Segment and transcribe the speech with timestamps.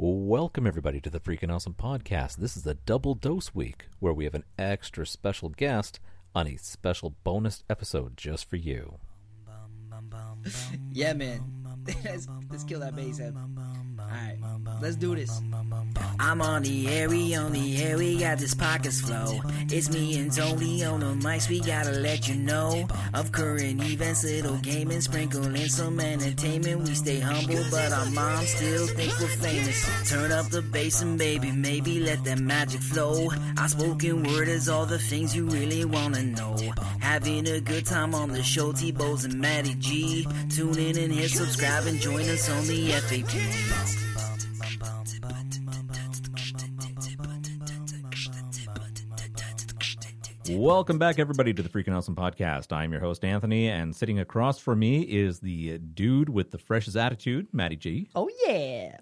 [0.00, 2.36] Welcome, everybody, to the Freaking Awesome Podcast.
[2.36, 5.98] This is a double dose week where we have an extra special guest
[6.36, 8.98] on a special bonus episode just for you.
[10.92, 11.42] Yeah, man.
[12.04, 13.36] let's, let's kill that bass head.
[14.00, 14.38] Alright,
[14.80, 15.40] let's do this.
[16.20, 19.40] I'm on the air, we on the air, we got this pockets flow.
[19.70, 24.24] It's me and Tony on the mics, we gotta let you know of current events,
[24.24, 26.82] little gaming, sprinkling some entertainment.
[26.82, 30.10] We stay humble, but our moms still think we're famous.
[30.10, 33.28] Turn up the bass and baby, maybe let that magic flow.
[33.58, 36.56] Our spoken word is all the things you really wanna know.
[37.00, 40.26] Having a good time on the show, T-Bows and Matty G.
[40.50, 44.17] Tune in and hit subscribe and join us on the FAP.
[50.50, 52.72] Welcome back, everybody, to the Freaking Awesome Podcast.
[52.72, 56.96] I'm your host, Anthony, and sitting across from me is the dude with the freshest
[56.96, 58.08] attitude, Matty G.
[58.14, 58.96] Oh, yeah.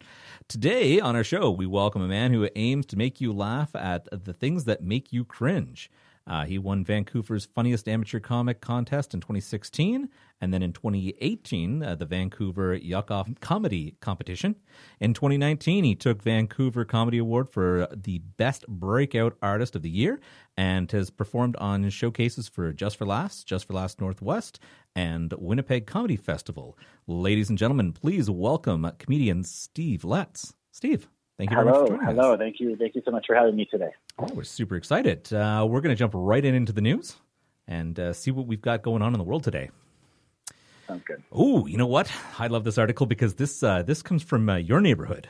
[0.49, 4.09] Today on our show, we welcome a man who aims to make you laugh at
[4.11, 5.89] the things that make you cringe.
[6.27, 10.09] Uh, he won Vancouver's Funniest Amateur Comic Contest in 2016,
[10.41, 14.57] and then in 2018, uh, the Vancouver Yuck Off Comedy Competition.
[14.99, 20.21] In 2019, he took Vancouver Comedy Award for the Best Breakout Artist of the Year,
[20.57, 24.59] and has performed on showcases for Just for Laughs, Just for Laughs Northwest,
[24.97, 26.77] and Winnipeg Comedy Festival.
[27.07, 30.55] Ladies and gentlemen, please welcome comedian Steev Letts.
[30.75, 31.05] Steev.
[31.39, 32.33] Thank you very hello, much for hello.
[32.33, 32.39] us.
[32.39, 33.91] Thank you, thank you so much for having me today.
[34.19, 35.31] Oh, we're super excited.
[35.33, 37.17] Uh, we're going to jump right in into the news
[37.69, 39.71] and uh, see what we've got going on in the world today.
[40.87, 41.23] Sounds good.
[41.33, 42.11] Oh, you know what?
[42.39, 45.29] I love this article because this uh, this comes from uh, your neighborhood.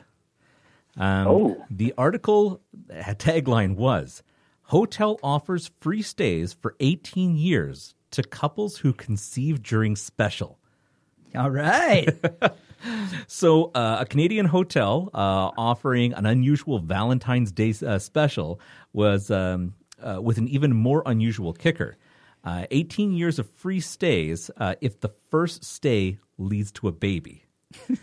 [0.97, 1.65] Um, Oh.
[1.71, 4.23] The article uh, tagline was
[4.65, 10.59] Hotel offers free stays for 18 years to couples who conceive during special.
[11.35, 12.09] All right.
[13.27, 18.61] So, uh, a Canadian hotel uh, offering an unusual Valentine's Day uh, special
[18.93, 21.97] was um, uh, with an even more unusual kicker.
[22.45, 27.45] Uh, 18 years of free stays uh, if the first stay leads to a baby.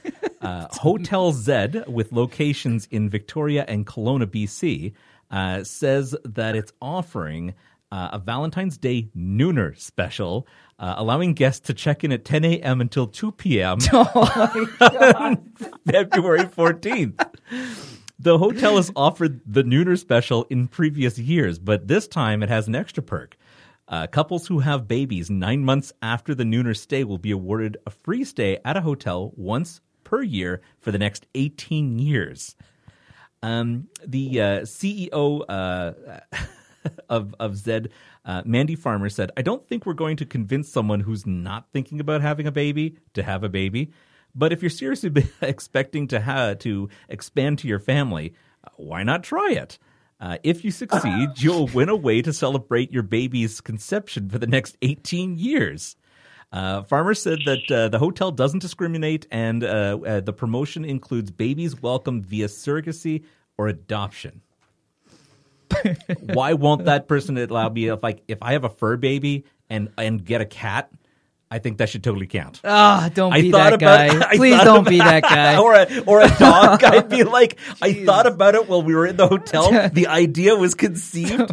[0.44, 4.92] Uh, hotel Z, with locations in Victoria and Kelowna, BC,
[5.31, 7.53] uh, says that it's offering
[7.94, 10.48] uh, a Valentine's Day nooner special,
[10.80, 12.81] uh, allowing guests to check in at 10 a.m.
[12.81, 13.80] until 2 p.m.
[13.90, 14.66] February
[16.40, 17.24] 14th.
[18.18, 22.68] The hotel has offered the nooner special in previous years, but this time it has
[22.68, 23.38] an extra perk.
[23.88, 27.92] Uh, couples who have babies nine months after the nooner stay will be awarded a
[27.92, 32.56] free stay at a hotel once per year for the next 18 years.
[33.44, 35.94] Um, the uh, CEO uh,
[37.10, 37.90] of of Zed,
[38.26, 42.00] uh, Mandy Farmer said, "I don't think we're going to convince someone who's not thinking
[42.00, 43.92] about having a baby to have a baby,
[44.36, 45.12] but if you're seriously
[45.42, 48.34] expecting to ha- to expand to your family,
[48.64, 49.78] uh, why not try it?"
[50.20, 54.48] Uh, if you succeed, you'll win a way to celebrate your baby's conception for the
[54.48, 55.98] next 18 years.
[56.54, 61.32] Uh, Farmer said that uh, the hotel doesn't discriminate, and uh, uh, the promotion includes
[61.32, 63.26] babies welcome via surrogacy
[63.58, 64.42] or adoption.
[66.34, 69.90] Why won't that person allow me if like if I have a fur baby and
[69.97, 70.90] and get a cat?
[71.51, 72.62] I think that should totally count.
[72.63, 74.28] Ah, don't I be that about- guy.
[74.31, 75.57] I Please don't about- be that guy.
[75.62, 76.84] or a or a dog.
[76.84, 79.90] I'd be like, I thought about it while we were in the hotel.
[79.90, 81.51] The idea was conceived.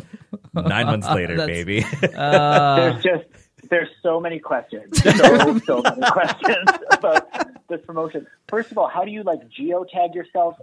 [0.54, 1.84] Nine months later, baby.
[2.14, 3.24] Uh, there's just
[3.70, 7.28] there's so many questions, so so many questions about
[7.68, 8.26] this promotion.
[8.48, 10.56] First of all, how do you like geotag yourself?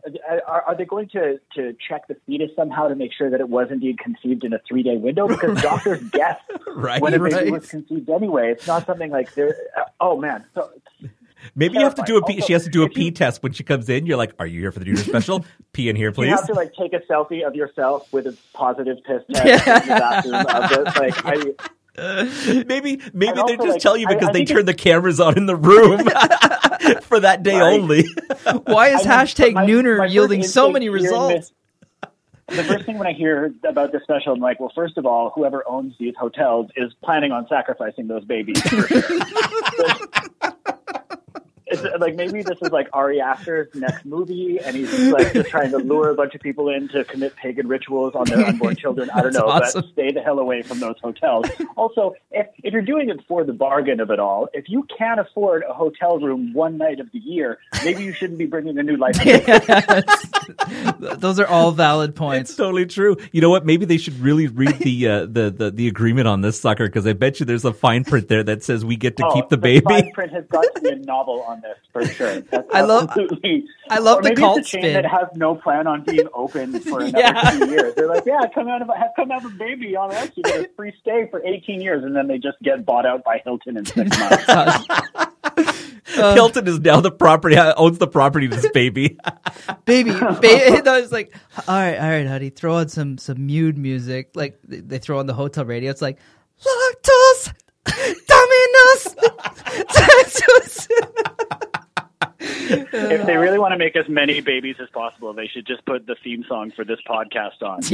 [0.48, 3.50] Are, are they going to to check the fetus somehow to make sure that it
[3.50, 5.28] was indeed conceived in a three day window?
[5.28, 6.38] Because doctors guess
[6.76, 7.52] Right, when a baby right.
[7.52, 8.52] was conceived anyway.
[8.52, 9.56] It's not something like they're.
[9.78, 10.70] Uh, oh man, so
[11.56, 12.40] Maybe you have to do a Terrifying.
[12.40, 12.46] pee.
[12.46, 14.06] She has to do a Also, you- test when she comes in.
[14.08, 15.46] You're like, "Are you here for the dinner special?
[15.72, 18.36] Pee in here, please." you have to like take a selfie of yourself with a
[18.54, 20.96] positive piss test in the bathroom of.
[20.98, 21.70] Like I.
[22.68, 25.36] maybe maybe they just like, tell you because I they think turn the cameras on
[25.38, 26.00] in the room
[27.02, 27.74] for that day Right.
[27.80, 28.06] only.
[28.66, 31.34] why is I mean, hashtag my- nooner my yielding so many results?
[31.34, 31.52] this-
[32.50, 35.32] the first thing when I hear about this special, I'm like, well, first of all,
[35.36, 38.62] whoever owns these hotels is planning on sacrificing those babies.
[41.70, 45.50] It's like maybe this is like Ari Aster's next movie, and he's just like just
[45.50, 48.76] trying to lure a bunch of people in to commit pagan rituals on their unborn
[48.84, 49.10] children.
[49.14, 49.82] I don't know, awesome.
[49.82, 51.46] but stay the hell away from those hotels.
[51.76, 55.20] Also, if if you're doing it for the bargain of it all, if you can't
[55.20, 58.84] afford a hotel room one night of the year, maybe you shouldn't be bringing a
[58.84, 59.16] new life.
[61.00, 62.50] Those are all valid points.
[62.52, 62.56] It's points.
[62.58, 63.18] totally true.
[63.32, 63.66] You know what?
[63.66, 67.06] Maybe they should really read the uh, the, the the agreement on this sucker because
[67.06, 69.50] I bet you there's a fine print there that says we get to Oh, keep
[69.50, 70.12] the fine baby.
[70.14, 72.40] print has got to be a novel on on this for sure.
[72.52, 73.10] That's I love-
[73.90, 74.94] I love or the maybe cult it's a chain spin.
[74.94, 77.52] that has no plan on being open for another Yeah.
[77.52, 77.96] two years.
[77.96, 80.30] They're like, yeah, come out of have come have a baby on us.
[80.36, 83.24] You get a free stay for 18 years, and then they just get bought out
[83.24, 84.46] by Hilton in six months.
[86.18, 89.18] Uh, Hilton is now the property uh, owns the property to this baby.
[89.86, 90.12] baby,
[90.42, 90.78] baby.
[90.78, 91.34] And I was like,
[91.68, 94.32] all right, all right, honey, throw on some some mute music.
[94.36, 95.92] Like they- they throw on the hotel radio.
[95.92, 96.18] It's like
[96.64, 97.54] lactose,
[98.28, 99.16] dominus.
[102.50, 106.06] If they really want to make as many babies as possible, they should just put
[106.06, 107.80] the theme song for this podcast on.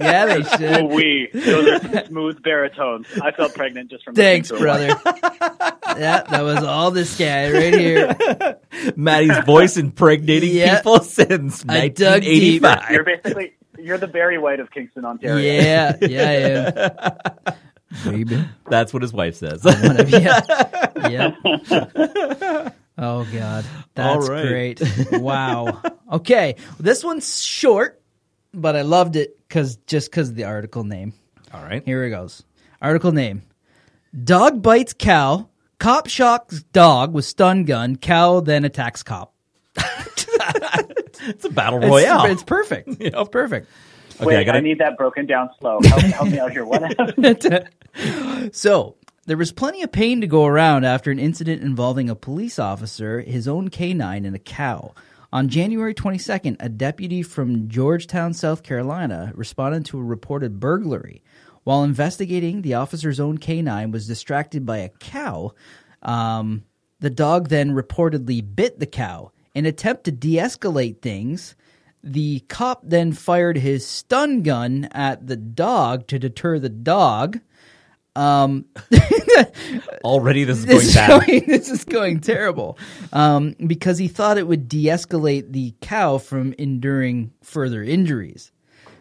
[0.00, 0.80] yeah, they should.
[0.80, 3.06] Oh, we those are smooth baritones.
[3.22, 4.22] I felt pregnant just from that.
[4.22, 5.02] Thanks, listening to it.
[5.02, 6.00] brother.
[6.00, 8.16] yeah, that was all this guy right here.
[8.96, 10.76] Maddie's voice impregnating Yeah.
[10.76, 12.90] people since I dug 1985.
[12.90, 15.36] You're basically you're the Barry White of Kingston, Ontario.
[15.38, 17.54] Yeah, yeah, I am.
[18.04, 18.44] Baby.
[18.68, 19.64] That's what his wife says.
[19.64, 21.34] Of- yeah.
[23.00, 23.64] Oh God,
[23.94, 24.48] that's right.
[24.48, 24.82] great!
[25.12, 25.80] Wow.
[26.10, 28.02] Okay, this one's short,
[28.52, 31.12] but I loved it because just because of the article name.
[31.54, 31.80] All right.
[31.84, 32.42] Here it goes.
[32.82, 33.42] Article name:
[34.24, 35.48] Dog bites cow.
[35.78, 37.94] Cop shocks dog with stun gun.
[37.94, 39.32] Cow then attacks cop.
[39.76, 42.24] It's a battle It's- royale.
[42.26, 42.96] It's, perfect.
[43.00, 43.68] It's perfect.
[44.18, 44.60] Okay, Wait, I I, gotta.
[44.60, 45.78] need that broken down slow.
[45.84, 46.64] Help, help me out here.
[46.64, 47.68] What happened?
[48.52, 48.94] So,
[49.26, 53.20] there was plenty of pain to go around after an incident involving a police officer,
[53.20, 54.94] his own canine, and a cow.
[55.32, 61.22] On January 22nd, a deputy from Georgetown, South Carolina, responded to a reported burglary.
[61.64, 65.52] While investigating, the officer's own canine was distracted by a cow.
[66.02, 66.62] Um,
[67.00, 69.32] the dog then reportedly bit the cow.
[69.54, 71.56] In attempt to de escalate things,
[72.02, 77.40] the cop then fired his stun gun at the dog to deter the dog.
[78.16, 78.66] Um,
[80.04, 81.26] Already, this is going this, is bad.
[81.26, 82.78] going, this is going terrible
[83.12, 88.50] um, because he thought it would de escalate the cow from enduring further injuries.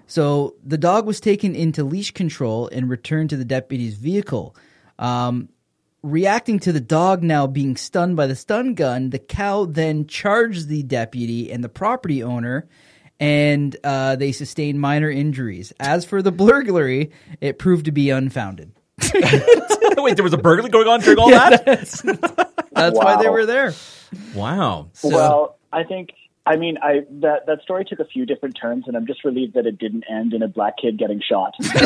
[0.05, 4.55] So the dog was taken into leash control and returned to the deputy's vehicle.
[4.99, 5.49] Um,
[6.01, 10.67] reacting to the dog now being stunned by the stun gun, the cow then charged
[10.67, 12.67] the deputy and the property owner,
[13.19, 15.73] and uh, they sustained minor injuries.
[15.79, 17.11] As for the burglary,
[17.41, 18.71] it proved to be unfounded.
[19.13, 21.65] Wait, there was a burglary going on during all that?
[21.65, 22.01] That's,
[22.71, 23.73] that's why they were there.
[24.33, 24.89] Wow.
[25.03, 26.09] well, I think.
[26.45, 29.55] I mean, I that that story took a few different turns, and I'm just relieved
[29.55, 31.53] that it didn't end in a black kid getting shot.
[31.61, 31.77] So,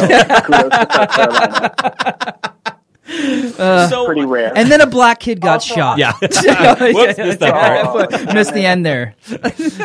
[3.06, 3.90] kudos to South Carolina.
[3.90, 4.52] so, Pretty rare.
[4.56, 5.98] And then a black kid got shot.
[5.98, 6.14] yeah.
[6.22, 7.54] Whoops, missed that
[7.84, 8.34] part.
[8.34, 9.16] Missed the end there.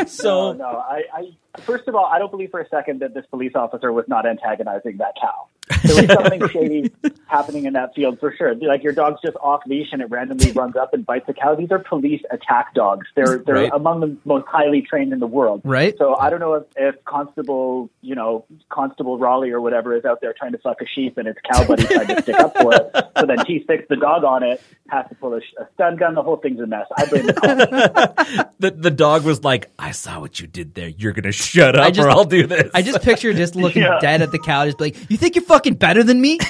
[0.07, 0.79] So, no, no.
[0.79, 1.31] I, I
[1.63, 4.27] first of all, I don't believe for a second that this police officer was not
[4.27, 5.47] antagonizing that cow.
[5.85, 6.93] There was something shady
[7.27, 8.55] happening in that field for sure.
[8.55, 11.55] Like your dog's just off leash and it randomly runs up and bites a cow.
[11.57, 13.07] These are police attack dogs.
[13.17, 13.71] They're they're Right.
[13.73, 15.63] among the most highly trained in the world.
[15.65, 15.95] Right.
[15.99, 20.21] So I don't know if, if Constable, you know, Constable Raleigh or whatever is out
[20.21, 22.73] there trying to fuck a sheep and its cow buddy tried to stick up for
[22.75, 22.91] it.
[23.19, 26.15] So then he sticks the dog on it, has to pull a, a stun gun.
[26.15, 26.87] The whole thing's a mess.
[26.97, 30.89] I blame the the, the dog was like, I saw what you did there.
[30.89, 32.71] You're going to shut up I just- or I'll do this.
[32.75, 33.99] I just picture just looking Yeah.
[34.01, 36.39] dead at the cow, just like, "You think you're fucking better than me?"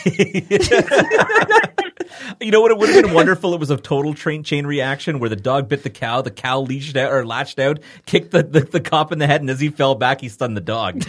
[2.40, 2.70] You know what?
[2.70, 3.54] It would have been wonderful.
[3.54, 6.60] It was a total train chain reaction where the dog bit the cow, the cow
[6.60, 9.58] leashed out or latched out, kicked the, the, the cop in the head, and as
[9.60, 10.96] he fell back, he stunned the dog.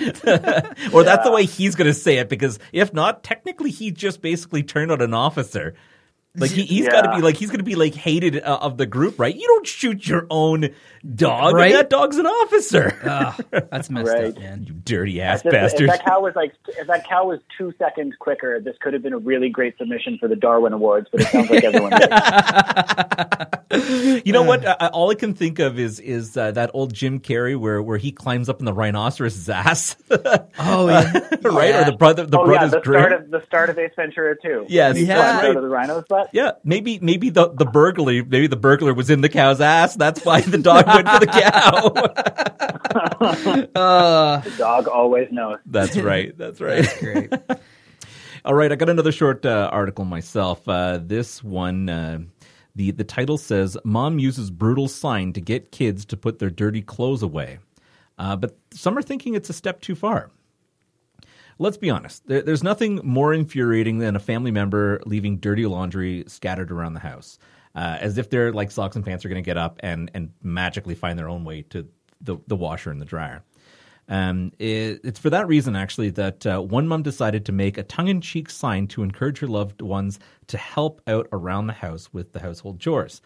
[0.93, 4.21] or that's the way he's going to say it because if not, technically he just
[4.21, 5.75] basically turned on an officer.
[6.37, 8.77] Like he, he's got to be like he's going to be like hated uh, of
[8.77, 9.35] the group, right?
[9.35, 10.69] You don't shoot your own
[11.15, 11.55] dog.
[11.55, 11.73] Right.
[11.73, 12.97] That dog's an officer.
[13.03, 14.25] Ugh, that's messed Right.
[14.25, 14.63] up, man.
[14.67, 15.89] you dirty ass Just- if bastard.
[15.89, 19.13] that cow was like, if that cow was two seconds quicker, this could have been
[19.13, 21.07] a really great submission for the Darwin Awards.
[21.11, 21.91] But it sounds like everyone.
[23.69, 24.65] You know what?
[24.65, 27.97] I, all I can think of is is uh, that old Jim Carrey where where
[27.97, 29.95] he climbs up in the rhinoceros's ass,
[30.57, 31.11] Oh yeah,
[31.43, 31.75] right?
[31.75, 33.01] Or the brother, the oh yeah, brothers the Grimm.
[33.01, 34.65] start of the start of Ace Ventura too.
[34.69, 35.15] Yes, Yeah.
[35.17, 35.53] that's right.
[35.61, 36.26] the rhino's butt.
[36.33, 39.95] Yeah, maybe maybe the the burglary, maybe the burglar was in the cow's ass.
[39.95, 41.91] That's why the dog went for the cow.
[43.75, 45.59] uh, The dog always knows.
[45.65, 46.37] that's right.
[46.37, 46.87] That's right.
[46.99, 47.33] great.
[48.45, 50.67] All right, I got another short uh, article myself.
[50.67, 52.19] Uh, this one, uh,
[52.75, 56.81] the the title says, "Mom uses brutal sign to get kids to put their dirty
[56.81, 57.59] clothes away,"
[58.17, 60.29] uh, but some are thinking it's a step too far.
[61.59, 62.27] Let's be honest.
[62.27, 66.99] There, there's nothing more infuriating than a family member leaving dirty laundry scattered around the
[66.99, 67.39] house,
[67.75, 70.31] uh, as if their like socks and pants are going to get up and and
[70.43, 71.87] magically find their own way to
[72.21, 73.43] the the washer and the dryer.
[74.09, 77.83] Um, it, it's for that reason, actually, that uh, one mom decided to make a
[77.83, 82.13] tongue in cheek sign to encourage her loved ones to help out around the house
[82.13, 83.21] with the household chores.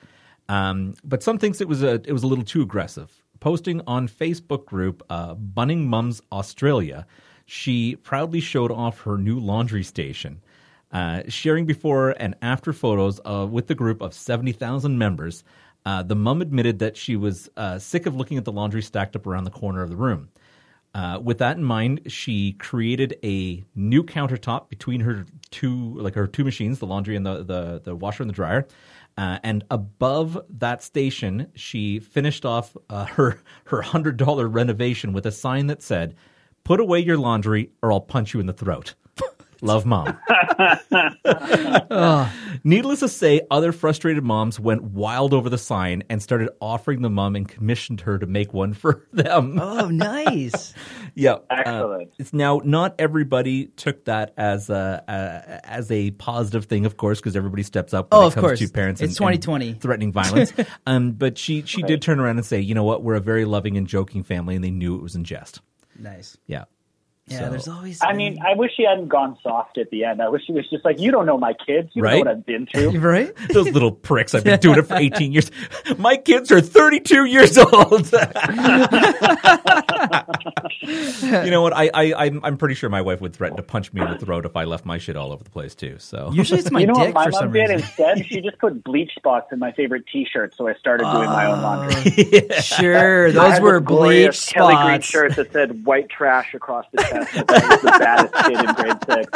[0.49, 3.21] Um, but some thinks it was a it was a little too aggressive.
[3.39, 7.05] Posting on Facebook group uh, Bunning Mums Australia,
[7.51, 10.41] she proudly showed off her new laundry station,
[10.93, 15.43] uh, sharing before and after photos uh, with the group of seventy thousand members.
[15.85, 19.17] Uh, the mum admitted that she was uh, sick of looking at the laundry stacked
[19.17, 20.29] up around the corner of the room.
[20.95, 26.27] Uh, with that in mind, she created a new countertop between her two, like her
[26.27, 28.65] two machines, the laundry and the the, the washer and the dryer.
[29.17, 35.25] Uh, and above that station, she finished off uh, her her hundred dollar renovation with
[35.25, 36.15] a sign that said,
[36.63, 38.95] "Put away your laundry, or I'll punch you in the throat."
[39.63, 40.17] Love, mom.
[42.63, 47.09] Needless to say, other frustrated moms went wild over the sign and started offering the
[47.11, 49.59] mom and commissioned her to make one for them.
[49.61, 50.73] Oh, nice.
[51.13, 52.13] Yeah, uh, Excellent.
[52.19, 57.19] it's now not everybody took that as a uh, as a positive thing, of course,
[57.19, 58.13] because everybody steps up.
[58.13, 58.59] When Oh, it of comes course.
[58.59, 59.01] to parents.
[59.01, 59.73] It's and- and 2020.
[59.73, 60.53] threatening violence.
[60.87, 63.43] um, but she she did turn around and say, you know what, we're a very
[63.43, 65.59] loving and joking family, and they knew it was in jest.
[66.01, 66.37] Nice.
[66.47, 66.65] Yeah.
[67.27, 67.99] Yeah, So- there's always.
[68.03, 70.21] I mean, I wish he hadn't gone soft at the end.
[70.21, 71.89] I wish he was just like, "You don't know my kids.
[71.93, 72.13] You don't Right?
[72.15, 73.31] know what I've been through." right?
[73.53, 74.33] Those little pricks.
[74.35, 75.51] I've been doing it for 18 years.
[75.97, 78.11] My kids are 32 years old.
[80.81, 81.73] you know what?
[81.75, 84.17] I, I, I'm, I'm pretty sure my wife would threaten to punch me in the
[84.17, 85.97] throat if I left my shit all over the place too.
[85.99, 87.75] So Usually it's my you know dick what my for mom some did reason.
[87.79, 88.25] instead?
[88.25, 91.59] She just put bleach spots in my favorite T-shirt, so I started doing my own
[91.59, 92.49] oh, laundry.
[92.61, 95.05] Sure, those had were this glorious bleach Kelly Green spots.
[95.05, 97.33] shirt that said "white trash" across the chest.
[97.35, 99.31] Was the baddest kid in grade six.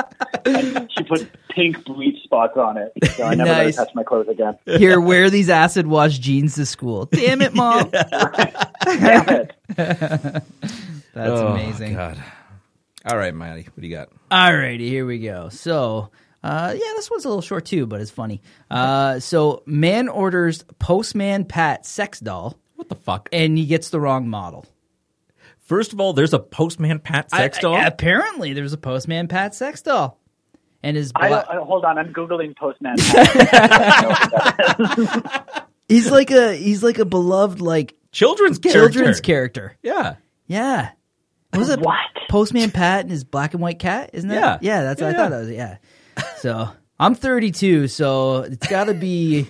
[0.46, 3.65] And she put pink bleach spots on it, so I never Nice.
[3.65, 4.58] let her touch my clothes again.
[4.65, 7.05] Here, wear these acid wash jeans to school.
[7.05, 7.89] Damn it, mom.
[8.84, 9.53] Damn it!
[9.77, 10.44] That's
[11.15, 11.94] Oh, amazing.
[11.96, 12.22] God.
[13.05, 14.10] All right, Maddie, what do you got?
[14.32, 15.50] All righty, here we go.
[15.50, 16.10] So,
[16.44, 18.41] uh, yeah, this one's a little short too, but it's funny.
[18.70, 23.29] Uh, so, man orders Postman Pat sex doll, What the fuck?
[23.32, 24.65] and he gets the wrong model.
[25.65, 27.75] First of all, there's a Postman Pat sex doll.
[27.75, 30.19] I- apparently, there's a Postman Pat sex doll,
[30.84, 32.95] and his I bla- don't, uh, hold on, I'm googling Postman.
[35.88, 38.91] he's like a he's like a beloved like children's character.
[38.93, 39.77] children's character.
[39.81, 40.15] Yeah.
[40.48, 40.91] Yeah.
[41.53, 41.95] Was it What?
[42.29, 44.10] Postman Pat and his black and white cat?
[44.13, 44.62] Isn't that?
[44.62, 44.77] Yeah.
[44.77, 45.50] Yeah, that's what Yeah, I thought it was.
[45.51, 45.77] Yeah.
[46.38, 46.69] So
[47.00, 49.50] I'm 32, so it's got to be,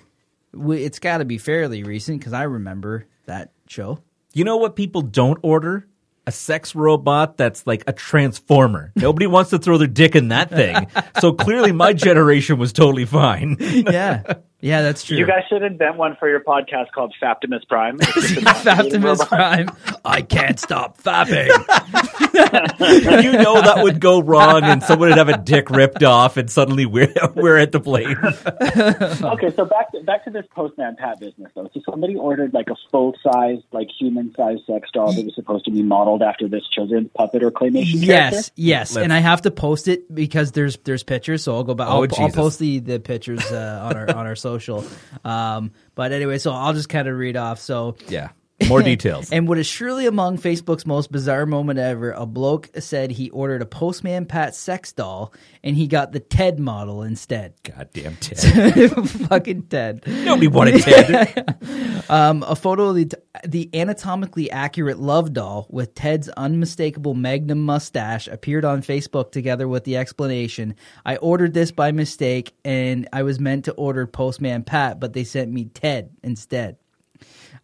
[0.54, 4.00] it's got to be fairly recent because I remember that show.
[4.34, 5.88] You know what people don't order?
[6.28, 8.92] A sex robot that's like a transformer.
[8.96, 10.88] Nobody wants to throw their dick in that thing.
[11.22, 13.58] So clearly my generation was totally fine.
[13.60, 14.24] Yeah.
[14.62, 15.18] Yeah, that's true.
[15.18, 17.98] You guys should invent one for your podcast called Faptimus Prime.
[18.00, 18.08] It's
[18.64, 19.28] Faptimus.
[19.28, 19.70] Prime.
[20.04, 21.48] I can't stop fapping.
[23.24, 26.50] you know that would go wrong and someone would have a dick ripped off and
[26.50, 28.18] suddenly we're, we're at the blame.
[28.24, 31.70] Okay, so back to, back to this Postman Pat business though.
[31.74, 35.66] So somebody ordered like a full size, like human size sex doll that was supposed
[35.66, 38.52] to be modeled after this children's puppet or claymation yes, character.
[38.56, 41.44] yes, Let's- and I have to post it because there's there's pictures.
[41.44, 41.88] So I'll go back.
[41.88, 44.86] Oh, I'll, I'll post the the pictures uh, on our on our social.
[45.24, 47.60] Um, but anyway, so I'll just kind of read off.
[47.60, 48.30] So Yeah.
[48.68, 49.32] More details.
[49.32, 53.62] And what is surely among Facebook's most bizarre moment ever, a bloke said he ordered
[53.62, 55.34] a Postman Pat sex doll
[55.64, 57.54] and he got the Ted model instead.
[57.64, 58.92] Goddamn Ted.
[59.10, 60.04] Fucking Ted.
[60.08, 61.58] Nobody wanted Ted.
[62.08, 63.12] Um, a photo of the,
[63.48, 69.86] the anatomically accurate love doll with Ted's unmistakable magnum mustache appeared on Facebook together with
[69.86, 75.00] the explanation I ordered this by mistake and I was meant to order Postman Pat,
[75.00, 76.78] but they sent me Ted instead.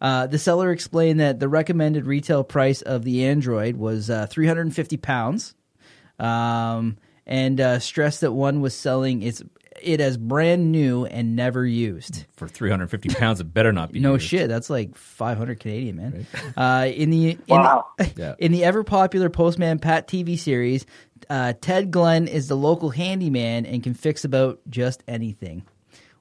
[0.02, 4.96] Uh, the seller explained that the recommended retail price of the Android was uh, 350
[4.96, 5.54] pounds,
[6.18, 9.42] um, and uh, stressed that one was selling its
[9.80, 12.26] it as brand new and never used.
[12.36, 14.00] For 350 pounds, it better not be.
[14.00, 14.26] No used.
[14.26, 16.26] shit, that's like 500 Canadian, man.
[16.56, 17.86] Uh, in the in, Wow.
[18.16, 18.34] Yeah.
[18.38, 20.84] in the ever popular Postman Pat TV series,
[21.30, 25.64] uh, Ted Glen is the local handyman and can fix about just anything.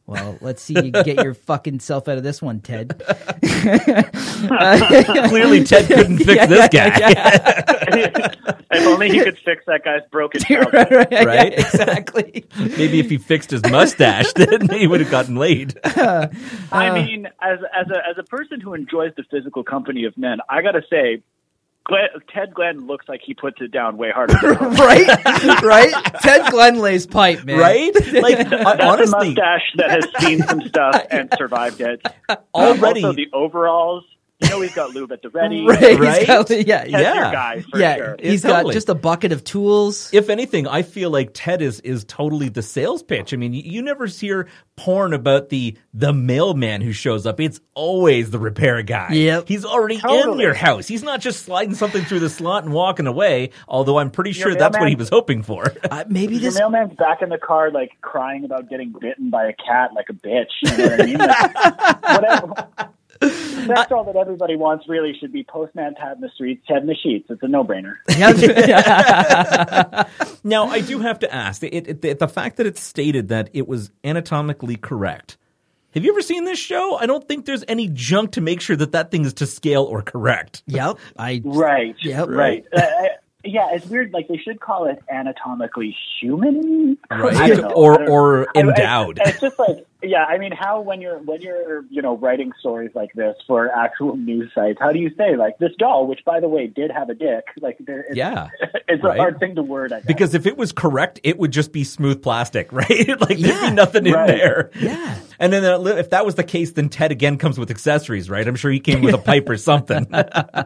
[0.06, 3.00] Well, let's see you get your fucking self out of this one, Ted.
[5.30, 6.98] Clearly, Ted couldn't fix this guy.
[8.72, 10.74] if only he could fix that guy's broken house.
[10.74, 11.54] Right?
[11.58, 12.46] exactly.
[12.58, 15.80] Maybe if he fixed his mustache, then he would have gotten laid.
[15.84, 16.28] Uh,
[16.72, 20.40] I mean, as as a as a person who enjoys the physical company of men,
[20.50, 21.24] I gotta say, Glen,
[22.34, 24.34] Ted Glen looks like he puts it down way harder.
[24.54, 25.08] Right?
[25.64, 25.94] Right?
[26.22, 27.60] Ted Glen lays pipe, man.
[27.60, 27.94] Right?
[28.14, 28.44] Like, I-
[28.76, 32.02] That's honestly, a mustache that has seen some stuff and survived it.
[32.30, 34.04] Um, Already- also the overalls,
[34.42, 35.66] You know he's got lube at the ready.
[35.66, 36.28] Right, he's Right?
[36.28, 37.14] got- yeah, Ted's Yeah.
[37.14, 37.96] your guy for yeah.
[37.96, 38.16] sure.
[38.20, 38.64] He's Totally.
[38.64, 40.10] got just a bucket of tools.
[40.14, 43.34] If anything, I feel like Ted is is totally the sales pitch.
[43.34, 47.40] I mean, you, you never hear porn about the the mailman who shows up.
[47.40, 49.10] It's always the repair guy.
[49.14, 49.48] Yep.
[49.48, 50.88] He's already in your house.
[50.88, 54.50] He's not just sliding something through the slot and walking away, although I'm pretty Your
[54.50, 55.72] sure that's what he was hoping for.
[55.92, 56.58] Uh, maybe Your this.
[56.58, 60.14] mailman's back in the car, like crying about getting bitten by a cat, like a
[60.14, 60.46] bitch.
[60.62, 61.18] You know what I mean?
[61.18, 62.68] Like, whatever.
[63.22, 64.88] That's all that everybody wants.
[64.90, 67.28] Really, should be postman Pat in the streets, Ted in the sheets.
[67.30, 67.96] It's a no-brainer.
[70.44, 73.50] now, I do have to ask it, it, the, the fact that it's stated that
[73.54, 75.38] it was anatomically correct.
[75.94, 76.96] Have you ever seen this show?
[76.98, 79.84] I don't think there's any junk to make sure that that thing is to scale
[79.84, 80.64] or correct.
[80.68, 80.98] yep.
[81.18, 81.42] I.
[81.44, 81.96] Right.
[82.02, 82.30] Yep.
[82.30, 82.66] Right.
[82.74, 82.82] Uh,
[83.44, 84.14] yeah, it's weird.
[84.14, 87.36] Like they should call it anatomically human, Right.
[87.36, 87.72] I don't.
[87.74, 89.20] Or- I don't- or I- I- endowed.
[89.26, 90.24] it's just like, yeah.
[90.26, 94.16] I mean, how when you're when you're you know writing stories like this for actual
[94.18, 97.10] news sites, how do you say like this doll, which by the way did have
[97.10, 97.46] a dick?
[97.62, 98.50] Like, there, it's, Yeah.
[98.88, 99.18] it's Right.
[99.18, 99.94] a hard thing to word.
[99.94, 100.06] I guess.
[100.08, 102.90] Because if it was correct, it would just be smooth plastic, right?
[103.22, 103.70] like there'd Yeah.
[103.70, 104.72] be nothing in there.
[104.80, 105.20] Yeah.
[105.40, 105.64] And then
[105.98, 108.48] if that was the case, then Ted again comes with accessories, right?
[108.48, 110.06] I'm sure he came with a pipe or something.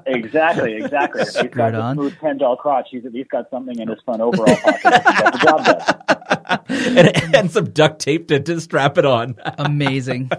[0.05, 1.21] exactly, exactly.
[1.21, 1.95] If he's got Right on.
[1.95, 4.81] smooth ten doll crotch, he's at least got something in his front overall pocket.
[4.83, 6.59] to get the job done.
[6.97, 9.24] and, and some duct tape to, to strap it on.
[9.57, 10.29] Amazing.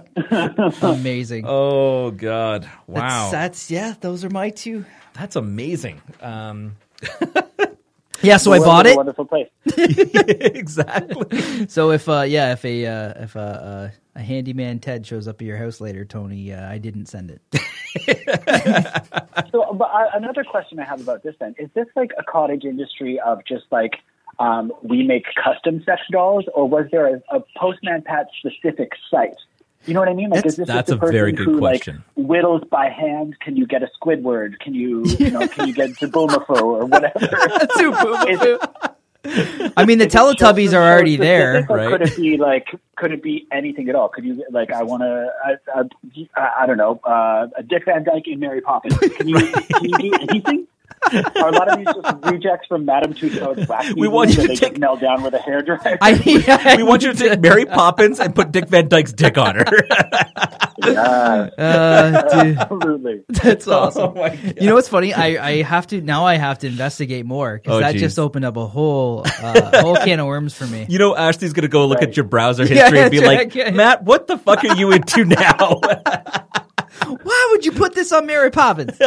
[0.83, 1.45] Amazing.
[1.47, 2.69] Oh God!
[2.87, 3.95] Wow, that's yeah.
[4.01, 4.85] Those are my two.
[5.15, 6.01] that's amazing.
[6.21, 6.77] Um,
[8.23, 8.39] Yeah.
[8.39, 8.97] So I bought is a it.
[8.97, 9.49] Wonderful place.
[9.77, 11.69] exactly.
[11.69, 15.41] So if uh yeah if a uh, if a uh, a handyman Ted shows up
[15.43, 17.43] at your house later, Tony, uh, I didn't send it.
[19.53, 22.65] So, but uh, another question I have about this then is this like a cottage
[22.65, 23.93] industry of just like
[24.39, 29.37] um, we make custom sex dolls, or was there a, a Postman Pat specific site?
[29.87, 30.31] You know what I mean?
[30.31, 32.05] Like, That's- is this that's a a very person good who question.
[32.17, 33.39] like whittles by hand?
[33.41, 34.59] Can you get a Squidward?
[34.59, 37.19] Can you, you know, can you get Zabumafo or whatever?
[39.25, 41.67] Is- I mean, the is it Teletubbies are already there.
[41.69, 41.89] right?
[41.91, 42.67] Could it be like?
[42.97, 44.09] Could it be anything at all?
[44.09, 44.71] Could you like?
[44.73, 45.33] I want to.
[45.45, 45.83] I,
[46.37, 47.01] I, I don't know.
[47.05, 48.97] Uh, a Dick Van Dyke in Mary Poppins.
[48.99, 50.67] Can you, can you do anything?
[51.13, 54.41] Are a lot of these just rejects from Madame Tussauds wax We want you to
[54.43, 55.97] they take- just meld down with a hairdryer?
[56.01, 59.39] I, yeah, We want you to take Mary Poppins and put Dick Van Dyke's dick
[59.39, 59.65] on her.
[60.85, 63.23] yeah, Uh, dude, absolutely.
[63.29, 64.03] that's awesome.
[64.11, 64.55] Oh my God.
[64.61, 65.15] You know what's funny?
[65.15, 66.25] I, I have to now.
[66.27, 68.01] I have to investigate more because Oh, that geez.
[68.03, 70.87] just opened up a whole uh, whole can of worms for me.
[70.89, 72.09] You know, Ashley's gonna go look Right.
[72.09, 73.75] at your browser Yeah, history and be that's like.
[73.75, 75.81] Matt, what the fuck are you into now?
[77.07, 78.97] Why would you put this on Mary Poppins?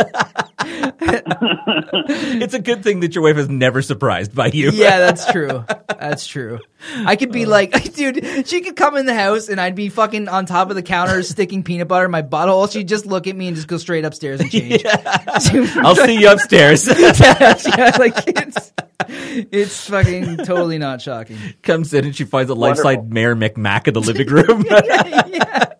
[1.01, 4.71] it's a good thing that your wife is never surprised by you.
[4.71, 5.65] yeah, that's true.
[5.99, 6.59] That's true.
[7.05, 10.29] I could be like, dude, she could come in the house and I'd be fucking
[10.29, 12.71] on top of the counter sticking peanut butter in my butthole.
[12.71, 14.85] She'd just look at me and just go straight upstairs and change.
[14.85, 16.87] I'll see you upstairs.
[16.87, 18.71] yeah, yeah, like it's
[19.09, 21.37] it's fucking totally not shocking.
[21.63, 23.09] Comes in and she finds a life-size Wonderful.
[23.13, 24.63] Mayor McMack in the living room.
[24.69, 25.73] yeah.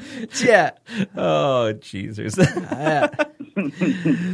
[0.44, 0.70] Yeah.
[1.16, 2.36] oh, Jesus.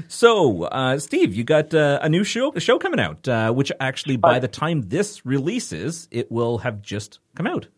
[0.09, 3.72] So, uh, Steev, you got uh, a new show a show coming out, uh, which
[3.81, 7.68] actually, by the time this releases, it will have just come out.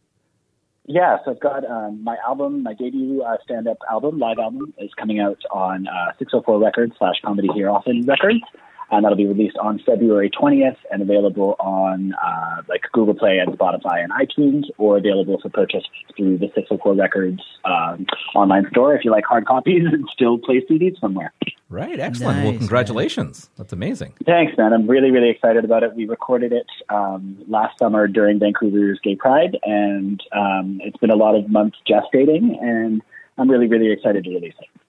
[0.89, 4.91] Yeah, so I've got um, my album, my debut uh, stand-up album, live album, is
[4.97, 8.43] coming out on uh, 604 Records slash Comedy Here Often Records,
[8.91, 13.57] and that'll be released on February 20th and available on uh, like Google Play and
[13.59, 15.85] Spotify and iTunes, or available for purchase
[16.17, 20.65] through the 604 Records um, online store if you like hard copies and still play
[20.71, 21.33] CDs somewhere.
[21.69, 22.43] Right, excellent.
[22.45, 23.51] well, Nice, congratulations.
[23.57, 24.15] That's amazing.
[24.25, 24.73] Thanks, man.
[24.73, 25.95] I'm really, really excited about it.
[25.95, 31.17] We recorded it um, last summer during Vancouver's Gay Pride, and um, it's been a
[31.17, 33.03] lot of months gestating, and
[33.37, 34.81] I'm really, really excited to release it.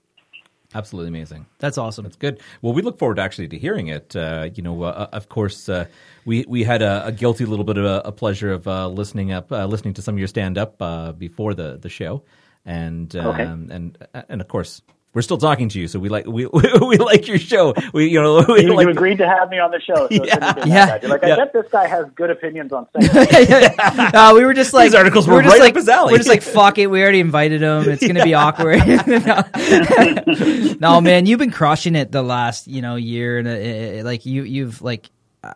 [0.78, 1.46] Absolutely amazing.
[1.60, 2.04] That's awesome.
[2.06, 2.36] That's good.
[2.62, 4.16] Well, we look forward actually to hearing it.
[4.16, 5.86] Uh, you know, uh, of course, uh,
[6.26, 9.32] we we had a, a guilty little bit of a, a pleasure of uh, listening
[9.38, 12.22] up, uh, listening to some of your stand up uh, before the the show,
[12.66, 13.44] and um, Okay.
[13.76, 13.98] and
[14.30, 14.82] and of course.
[15.18, 16.46] We're still talking to you, so we like we
[16.80, 17.74] we like your show.
[17.92, 20.06] We you know we You, like you agreed to have me on the show, so
[20.06, 20.24] it Yeah.
[20.26, 21.00] shouldn't have been Yeah.
[21.02, 21.36] You're like, I Yeah.
[21.38, 23.10] bet this guy has good opinions on sex.
[24.14, 26.12] uh, we were just like These articles we were just right like, up his alley.
[26.14, 26.86] We're just like fuck it.
[26.86, 27.90] We already invited him.
[27.90, 28.78] It's gonna be awkward.
[28.86, 30.76] no.
[30.80, 34.28] No, man, you've been crushing it the last you know year, and uh, uh, like
[34.28, 35.10] you you've like
[35.44, 35.54] uh,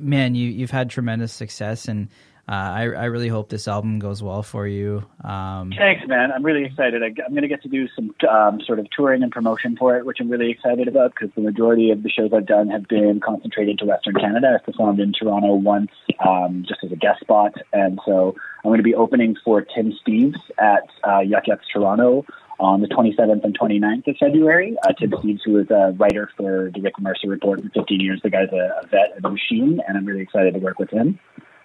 [0.00, 2.08] man, you you've had tremendous success, and
[2.46, 5.04] uh, I I really hope this album goes well for you.
[5.22, 6.30] Um, Thanks, man.
[6.30, 7.02] I'm really excited.
[7.02, 9.96] I, am going to get to do some um, sort of touring and promotion for
[9.96, 12.86] it, which I'm really excited about because the majority of the shows I've done have
[12.86, 14.58] been concentrated to Western Canada.
[14.58, 15.90] I've performed in Toronto once
[16.26, 19.94] um, just as a guest spot, and so I'm going to be opening for Tim
[20.06, 22.26] Steeves at uh, Yuk Yuks Toronto
[22.60, 24.76] on the 27th and 29th of February.
[24.86, 28.20] Uh, Tim Steeves, who is a writer for the Rick Mercer Report for 15 years,
[28.22, 30.90] the guy's a, a vet and a machine, and I'm really excited to work with
[30.90, 31.18] him.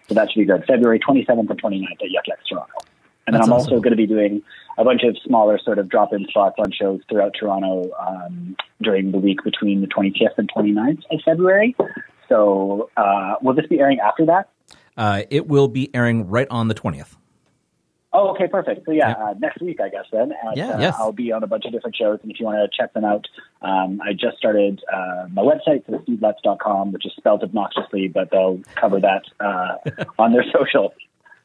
[0.10, 0.66] So that should be good.
[0.66, 2.74] February 27th and 29th at Yuk Yuks Toronto.
[3.28, 3.74] And then I'm awesome.
[3.74, 4.42] also going to be doing
[4.80, 9.20] a bunch of smaller sort of drop-in spots on shows throughout Toronto um, during the
[9.20, 11.76] week between the 25th and 29th of February.
[12.28, 14.50] So uh, will this be airing after that?
[14.98, 17.16] Uh, it will be airing right on the 20th.
[18.12, 18.86] Oh, okay, perfect.
[18.86, 20.32] So yeah, uh, next week, I guess then.
[20.32, 20.70] At, Yeah.
[20.70, 20.96] uh, Yes.
[20.98, 23.06] I'll be on a bunch of different shows, and if you want to check them
[23.06, 23.28] out,
[23.62, 28.62] um, I just started uh, my website, so steevletts.com, which is spelled obnoxiously, but they'll
[28.76, 29.76] cover that uh,
[30.20, 30.94] on their social,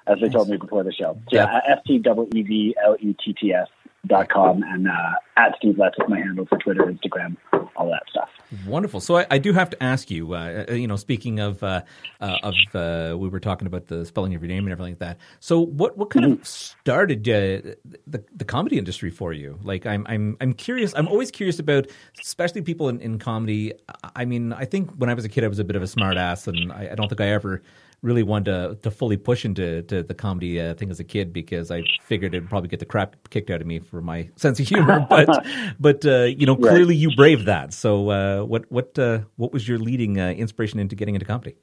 [0.07, 1.19] as they told me before the show.
[1.31, 3.69] So yeah, F T W E V L E T T S
[4.07, 7.37] dot com, and uh, at Steev Letts is my handle for Twitter, Instagram,
[7.77, 8.31] all that stuff.
[8.67, 9.01] Wonderful.
[9.01, 10.35] So I, I do have to ask you.
[10.35, 11.83] Uh, uh, you know, speaking of uh,
[12.21, 14.99] uh, of uh, we were talking about the spelling of your name and everything like
[15.01, 15.19] that.
[15.41, 17.75] So what what kind of started uh,
[18.07, 19.59] the the comedy industry for you?
[19.63, 20.95] Like I'm I'm I'm curious.
[20.95, 21.89] I'm always curious about,
[22.21, 23.73] especially people in, in comedy.
[24.15, 25.89] I mean, I think when I was a kid, I was a bit of a
[25.89, 27.63] smart ass, and I, I don't think I ever
[28.05, 31.33] really wanted to, to fully push into to the comedy uh, thing as a kid
[31.33, 34.61] because I figured it'd probably get the crap kicked out of me for my sense
[34.61, 35.07] of humor.
[35.11, 35.47] But
[35.81, 36.71] but uh, you know, Right.
[36.71, 37.73] clearly you braved that.
[37.73, 41.57] So uh, what what uh, what was your leading uh, inspiration into getting into comedy?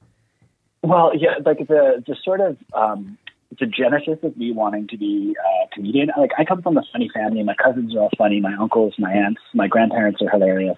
[0.84, 3.18] Well, yeah, like the the sort of um,
[3.60, 6.10] the genesis of me wanting to be a comedian.
[6.18, 7.44] Like I come from a funny family.
[7.44, 8.40] My cousins are all funny.
[8.42, 10.78] My uncles, my aunts, my grandparents are hilarious.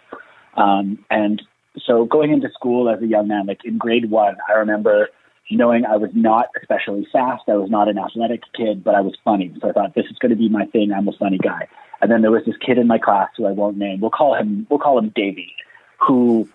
[0.58, 1.42] Um, and
[1.86, 5.08] so going into school as a young man, like in grade one, I remember
[5.52, 7.44] knowing I was not especially fast.
[7.48, 9.54] I was not an athletic kid, but I was funny.
[9.62, 10.92] So I thought this is going to be my thing.
[10.92, 11.68] I'm a funny guy.
[12.02, 14.02] And then there was this kid in my class who I won't name.
[14.02, 15.54] We'll call him we'll call him Davy,
[16.00, 16.50] who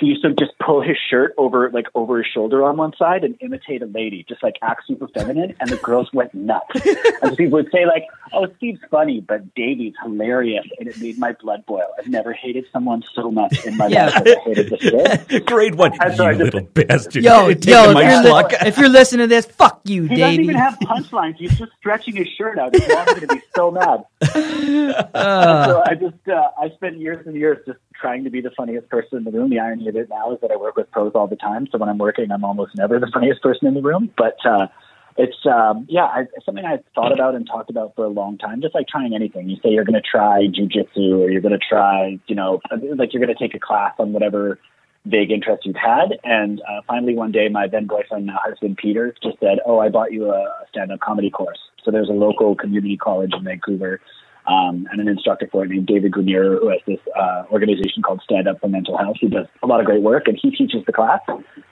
[0.00, 3.22] he used to just pull his shirt over like over his shoulder on one side
[3.24, 6.64] and imitate a lady, just like act super feminine, and the girls went nuts.
[7.22, 11.32] and people would say like, "Oh, Steev's funny, but Davey's hilarious," and it made my
[11.32, 11.86] blood boil.
[11.98, 14.06] I've never hated someone so much in my Yeah.
[14.06, 14.80] life as I hated this
[15.28, 15.46] kid.
[15.46, 17.22] Grade one, I'm you sorry, just- little bastard.
[17.24, 20.40] Yo, yo, if my you're, li- if you're listening to this, fuck you, He doesn't
[20.42, 21.36] even have punchlines.
[21.36, 22.74] He's just stretching his shirt out.
[22.74, 24.04] His mom's going to be so mad.
[25.14, 28.50] Uh, so I just uh, I spent years and years just trying to be the
[28.56, 29.50] funniest person in the room.
[29.50, 31.78] The irony of it now is that I work with pros all the time, so
[31.78, 34.10] when I'm working, I'm almost never the funniest person in the room.
[34.16, 34.68] But uh,
[35.16, 38.62] it's um, yeah, I, something I've thought about and talked about for a long time.
[38.62, 41.66] Just like trying anything, you say you're going to try jujitsu or you're going to
[41.66, 42.60] try, you know,
[42.96, 44.58] like you're going to take a class on whatever
[45.04, 46.18] vague interest you've had.
[46.22, 49.88] And uh, finally, one day, my then boyfriend, now husband Peter, just said, "Oh, I
[49.88, 54.00] bought you a stand-up comedy course." So there's a local community college in Vancouver
[54.48, 58.22] um, and an instructor for it named David Granirer, who has this uh, organization called
[58.24, 60.84] Stand Up for Mental Health, who does a lot of great work, and he teaches
[60.86, 61.20] the class.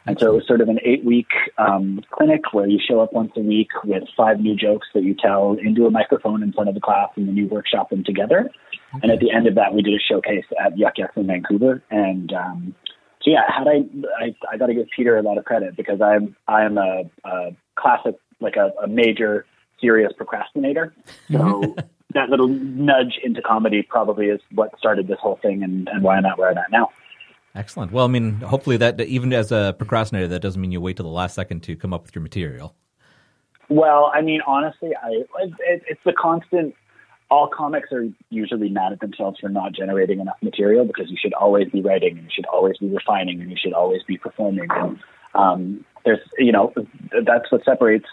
[0.07, 3.33] And so it was sort of an eight-week um, clinic where you show up once
[3.37, 6.75] a week with five new jokes that you tell into a microphone in front of
[6.75, 8.51] the class, and then you workshop them together.
[9.03, 11.83] And at the end of that, we did a showcase at Yuk Yuks in Vancouver,
[11.91, 12.75] and um,
[13.23, 13.85] so yeah, had I
[14.19, 17.03] I, I got to give Peter a lot of credit because I'm I am a,
[17.25, 19.45] a classic like a, a major
[19.81, 20.95] serious procrastinator.
[21.31, 21.75] So
[22.15, 26.17] that little nudge into comedy probably is what started this whole thing and, and why
[26.17, 26.91] I'm at where I'm at now.
[27.55, 27.91] Excellent.
[27.91, 31.07] Well, I mean, hopefully that even as a procrastinator, that doesn't mean you wait till
[31.07, 32.75] the last second to come up with your material.
[33.69, 36.75] Well, I mean, honestly, I it, it's the constant.
[37.29, 41.33] All comics are usually mad at themselves for not generating enough material because you should
[41.33, 44.69] always be writing and you should always be refining and you should always be performing.
[44.71, 44.99] And
[45.35, 46.73] um, there's, you know,
[47.25, 48.07] that's what separates,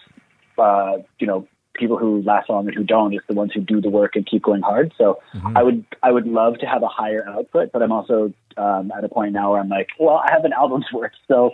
[0.58, 3.82] uh, you know, people who last long and who don't is the ones who do
[3.82, 4.94] the work and keep going hard.
[4.98, 5.20] So
[5.56, 9.04] I would, I would love to have a higher output, but I'm also um, at
[9.04, 11.52] a point now where I'm like, well, I have an album's worth, so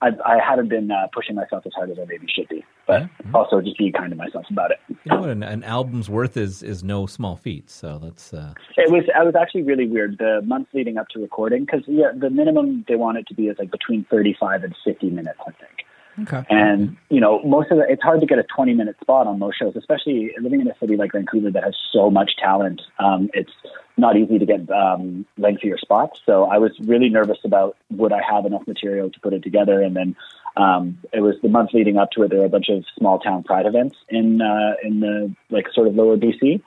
[0.00, 3.08] I, I haven't been uh, pushing myself as hard as I maybe should be, but
[3.34, 4.78] also just being kind to myself about it.
[4.88, 5.30] You know what?
[5.30, 7.68] An, an album's worth is is no small feat.
[7.68, 11.20] So that's uh, It was I was actually really weird the months leading up to
[11.20, 14.74] recording because yeah, the minimum they want it to be is like between 35 and
[14.84, 15.84] 50 minutes, I think.
[16.22, 16.44] Okay.
[16.50, 19.38] And you know, most of the it's hard to get a 20 minute spot on
[19.38, 22.82] most shows, especially living in a city like Vancouver that has so much talent.
[22.98, 23.52] Um, it's
[23.96, 26.20] not easy to get um, lengthier spots.
[26.24, 29.82] So I was really nervous about would I have enough material to put it together.
[29.82, 30.16] And then
[30.56, 32.30] um, it was the month leading up to it.
[32.30, 35.88] There were a bunch of small town pride events in uh, in the like sort
[35.88, 36.62] of lower BC.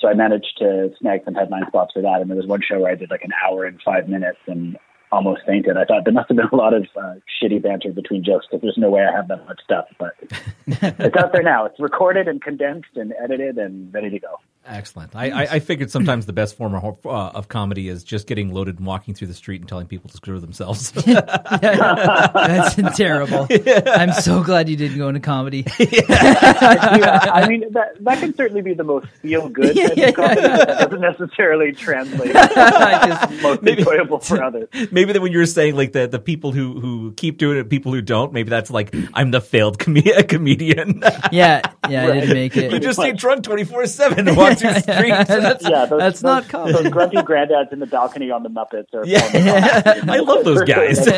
[0.00, 2.20] So I managed to snag some headline spots for that.
[2.20, 4.76] And there was one show where I did like an hour and five minutes and
[5.16, 5.76] almost fainted.
[5.76, 8.62] I thought there must have been a lot of uh, shitty banter between jokes because
[8.62, 9.86] there's no way I have that much stuff.
[9.98, 10.14] But
[10.66, 11.64] it's out there now.
[11.64, 14.38] It's recorded and condensed and edited and ready to go.
[14.68, 15.14] Excellent.
[15.14, 18.52] I, I, I, figured sometimes the best form of, uh, of, comedy is just getting
[18.52, 20.90] loaded and walking through the street and telling people to screw themselves.
[21.06, 23.46] That's terrible.
[23.48, 23.82] Yeah.
[23.86, 25.64] I'm so glad you didn't go into comedy.
[25.86, 27.30] Yeah.
[27.32, 30.40] I mean, that, that can certainly be the most feel good yeah, yeah, comedy.
[30.40, 34.68] That doesn't necessarily translate just, most maybe, enjoyable for others.
[34.90, 37.68] Maybe that when you were saying like the, the people who, who keep doing it,
[37.68, 39.94] people who don't, maybe that's like, I'm the failed com-
[40.28, 41.02] comedian.
[41.30, 42.10] yeah, yeah, right.
[42.10, 42.72] I didn't make it.
[42.72, 44.26] You just stay drunk 24 7
[44.62, 46.72] those that's, yeah, those, that's those, not common.
[46.72, 49.06] Those grumpy granddads in the balcony on the Muppets are.
[49.06, 49.82] Yeah.
[50.08, 51.06] I love those guys.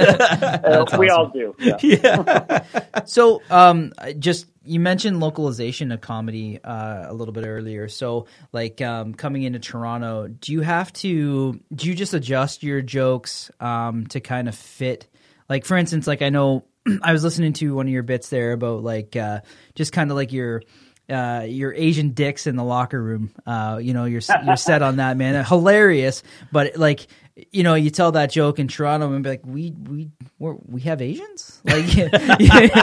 [0.68, 1.18] Uh, we awesome.
[1.18, 1.54] all do.
[1.58, 1.76] Yeah.
[1.82, 3.04] yeah.
[3.04, 7.88] so, um, just you mentioned localization of comedy uh, a little bit earlier.
[7.88, 11.58] So, like um, coming into Toronto, do you have to?
[11.74, 15.08] Do you just adjust your jokes um, to kind of fit?
[15.48, 16.64] Like, for instance, like I know
[17.02, 19.40] I was listening to one of your bits there about like uh,
[19.74, 20.62] just kind of like your
[21.10, 23.30] uh, your Asian dicks in the locker room.
[23.46, 25.42] Uh, you know, you're you're set on that, man.
[25.48, 27.06] Hilarious, but like,
[27.50, 30.82] you know, you tell that joke in Toronto and be like, we we we're, we
[30.82, 32.10] have Asians, like, you know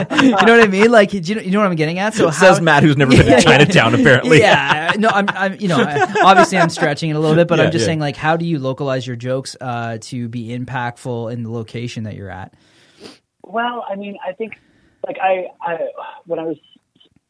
[0.08, 0.90] what I mean?
[0.90, 2.14] Like, do you know, you know what I'm getting at?
[2.14, 4.40] So Says Matt, who's never been Yeah, to Chinatown, apparently.
[4.40, 5.78] yeah, no, I'm, I'm, you know,
[6.24, 7.86] obviously I'm stretching it a little bit, but Yeah, I'm just yeah.
[7.86, 12.04] saying, like, how do you localize your jokes uh, to be impactful in the location
[12.04, 12.52] that you're at?
[13.42, 14.54] Well, I mean, I think
[15.06, 15.76] like I, I
[16.24, 16.56] when I was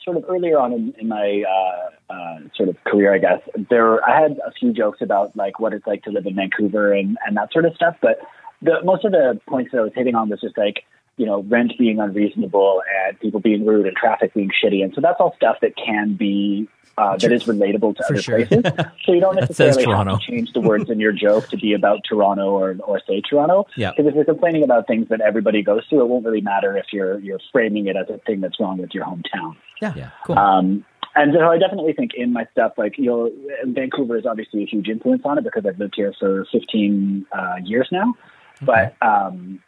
[0.07, 4.03] sort of earlier on in, in my uh, uh, sort of career, I guess there
[4.09, 7.19] I had a few jokes about like what it's like to live in Vancouver and
[7.27, 7.97] and that sort of stuff.
[8.01, 8.21] But
[8.63, 10.85] the most of the points that I was hitting on was just like
[11.19, 15.01] you know rent being unreasonable and people being rude and traffic being shitty, and so
[15.03, 16.69] that's all stuff that can be.
[16.99, 18.47] Uh, that is relatable to For other sure.
[18.47, 18.73] places,
[19.05, 22.01] so you don't necessarily have to change the words in your joke to be about
[22.09, 23.67] Toronto or or say Toronto.
[23.77, 23.91] Yeah.
[23.91, 26.87] Because if you're complaining about things that everybody goes through, it won't really matter if
[26.95, 29.57] you're you're framing it as a thing that's wrong with your hometown.
[29.81, 30.11] Yeah, Yeah.
[30.25, 30.39] cool.
[30.39, 30.85] Um,
[31.15, 33.31] and so I definitely think in my stuff, like you know,
[33.65, 37.55] Vancouver is obviously a huge influence on it because I've lived here for 15 uh,
[37.65, 38.15] years now.
[38.61, 39.61] But um,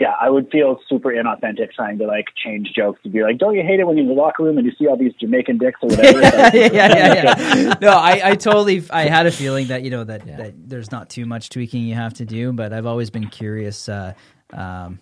[0.00, 3.54] yeah, I would feel super inauthentic trying to like change jokes to be like, don't
[3.54, 5.58] you hate it when you're in the locker room and you see all these Jamaican
[5.58, 6.20] dicks or whatever?
[6.20, 7.74] yeah, yeah, yeah, yeah.
[7.80, 11.08] No, I, I totally, I had a feeling that you know that, that there's not
[11.08, 13.88] too much tweaking you have to do, but I've always been curious.
[13.88, 14.14] Uh,
[14.52, 14.98] um,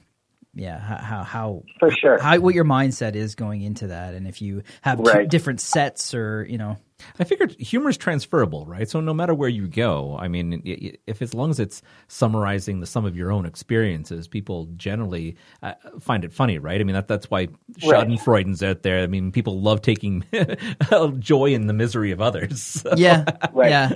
[0.55, 2.19] yeah, how, how how For sure.
[2.19, 5.29] how what your mindset is going into that, and if you have Right.
[5.29, 6.77] different sets or you know,
[7.19, 8.89] I figured humor is transferable, right?
[8.89, 11.83] So no matter where you go, I mean, i- i- if as long as it's
[12.09, 16.81] summarizing the sum of your own experiences, people generally uh, find it funny, right?
[16.81, 17.49] I mean, that that's why
[17.81, 19.03] Schadenfreuden's out there.
[19.03, 20.25] I mean, people love taking
[21.19, 22.85] joy in the misery of others.
[22.97, 23.71] yeah, Right.
[23.71, 23.93] yeah.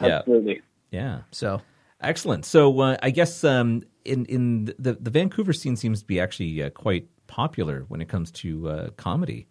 [0.00, 0.62] yeah, Absolutely.
[0.90, 1.20] yeah.
[1.30, 1.60] So
[2.00, 2.44] Excellent.
[2.44, 6.62] So uh, I guess um, in in the the Vancouver scene seems to be actually
[6.62, 9.46] uh, quite popular when it comes to uh, comedy.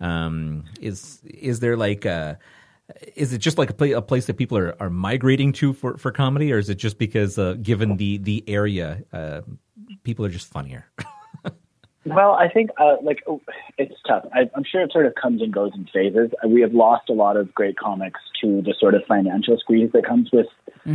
[0.00, 2.38] Um, is is there like a,
[3.14, 6.12] is it just like a, a place that people are, are migrating to for, for
[6.12, 9.40] comedy, or is it just because uh, given the the area, uh,
[10.04, 10.86] people are just funnier?
[12.06, 13.40] Well, I think uh, like oh,
[13.78, 14.24] it's tough.
[14.32, 16.30] I, I'm sure it sort of comes and goes in phases.
[16.44, 19.90] Uh, We have lost a lot of great comics to the sort of financial squeeze
[19.92, 20.46] that comes with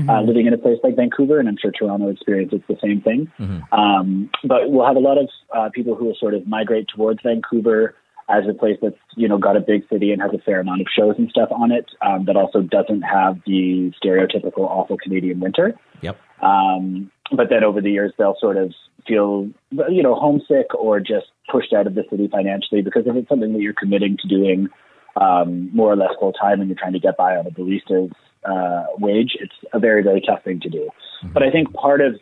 [0.10, 3.30] uh, living in a place like Vancouver, and I'm sure Toronto experiences the same thing.
[3.72, 7.22] Um, but we'll have a lot of uh, people who will sort of migrate towards
[7.24, 7.96] Vancouver
[8.30, 10.80] as a place that's you know got a big city and has a fair amount
[10.82, 15.40] of shows and stuff on it, um, that also doesn't have the stereotypical awful Canadian
[15.40, 15.76] winter.
[16.02, 16.18] yep.
[16.42, 18.74] Um, but then over the years, they'll sort of
[19.08, 19.50] feel,
[19.90, 23.54] you know, homesick or just pushed out of the city financially because if it's something
[23.54, 24.68] that you're committing to doing
[25.20, 28.12] um, more or less full time and you're trying to get by on a barista's
[28.46, 30.90] uh, wage, it's a very, very tough thing to do.
[31.34, 32.16] But I think part of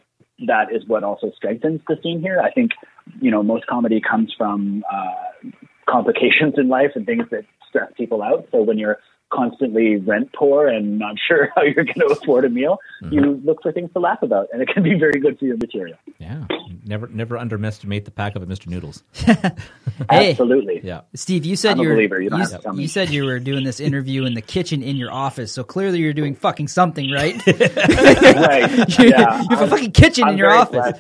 [0.48, 2.40] that is what also strengthens the scene here.
[2.40, 2.72] I think,
[3.22, 5.50] you know, most comedy comes from uh,
[5.90, 8.48] complications in life and things that stress people out.
[8.52, 9.00] So when you're
[9.32, 13.14] constantly rent poor and not sure how you're going to afford a meal, mm-hmm.
[13.14, 15.58] you look for things to laugh about, and it can be very good for your
[15.58, 15.98] material.
[16.18, 16.46] Yeah.
[16.90, 18.66] Never never underestimate the pack of Mr.
[18.68, 19.04] Noodles.
[20.10, 20.32] Hey.
[20.32, 20.80] Absolutely.
[20.82, 21.02] Yeah.
[21.16, 22.22] Steev, you said I'm you were believer.
[22.22, 22.82] You you, have to tell me.
[22.84, 26.00] you said you were doing this interview in the kitchen in your office, so clearly
[26.00, 27.36] you're doing fucking something, right?
[27.48, 28.98] right.
[28.98, 29.42] you, Yeah.
[29.42, 30.98] you have a I'm- fucking kitchen I'm in your office.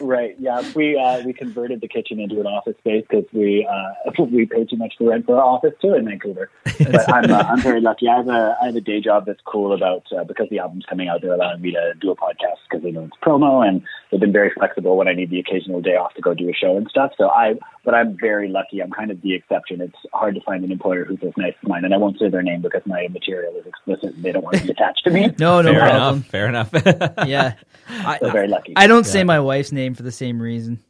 [0.00, 0.34] right.
[0.40, 0.60] Yeah.
[0.74, 4.64] We uh, we converted the kitchen into an office space because we uh, we pay
[4.64, 6.50] too much for rent for our office too in Vancouver.
[6.78, 8.08] But I'm uh, I'm very lucky.
[8.08, 10.84] I have a I have a day job that's cool about uh, because the album's
[10.86, 11.22] coming out.
[11.22, 14.32] They're allowing me to do a podcast because they know it's promo, and they've been
[14.32, 16.88] very flexible when I need the occasional day off to go do a show and
[16.88, 17.12] stuff.
[17.16, 18.80] So I, but I'm very lucky.
[18.80, 19.80] I'm kind of the exception.
[19.80, 22.28] It's hard to find an employer who's as nice as mine, and I won't say
[22.28, 24.14] their name because my material is explicit.
[24.14, 25.32] and They don't want to be attached to me.
[25.38, 26.14] No, no Fair problem.
[26.16, 26.26] enough.
[26.26, 26.70] Fair enough.
[27.28, 27.54] Yeah,
[27.88, 28.72] I, So very lucky.
[28.76, 30.82] I don't say my wife's name for the same reason.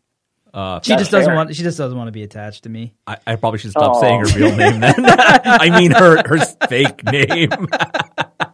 [0.54, 1.34] Uh, She just doesn't fair.
[1.36, 1.54] want.
[1.54, 2.94] She just doesn't want to be attached to me.
[3.06, 4.00] I, I probably should stop Oh.
[4.00, 4.94] saying her real name then.
[5.44, 7.50] I mean her her fake name.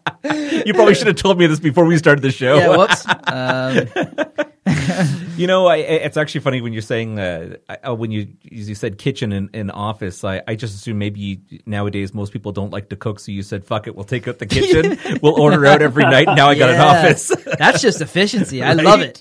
[0.67, 2.57] you probably should have told me this before we started the show.
[2.57, 2.77] Yeah.
[2.77, 3.07] Whoops.
[3.27, 4.47] Um,
[5.37, 8.75] You know, I, I- it's actually funny when you're saying uh, I- when you you
[8.75, 10.23] said kitchen and, and office.
[10.25, 13.43] I, I just assume maybe you, nowadays most people don't like to cook, so you
[13.43, 16.27] said fuck it, we'll take out the kitchen, we'll order out every night.
[16.27, 17.33] Now I got an office.
[17.59, 18.63] That's just efficiency.
[18.63, 19.19] I love it.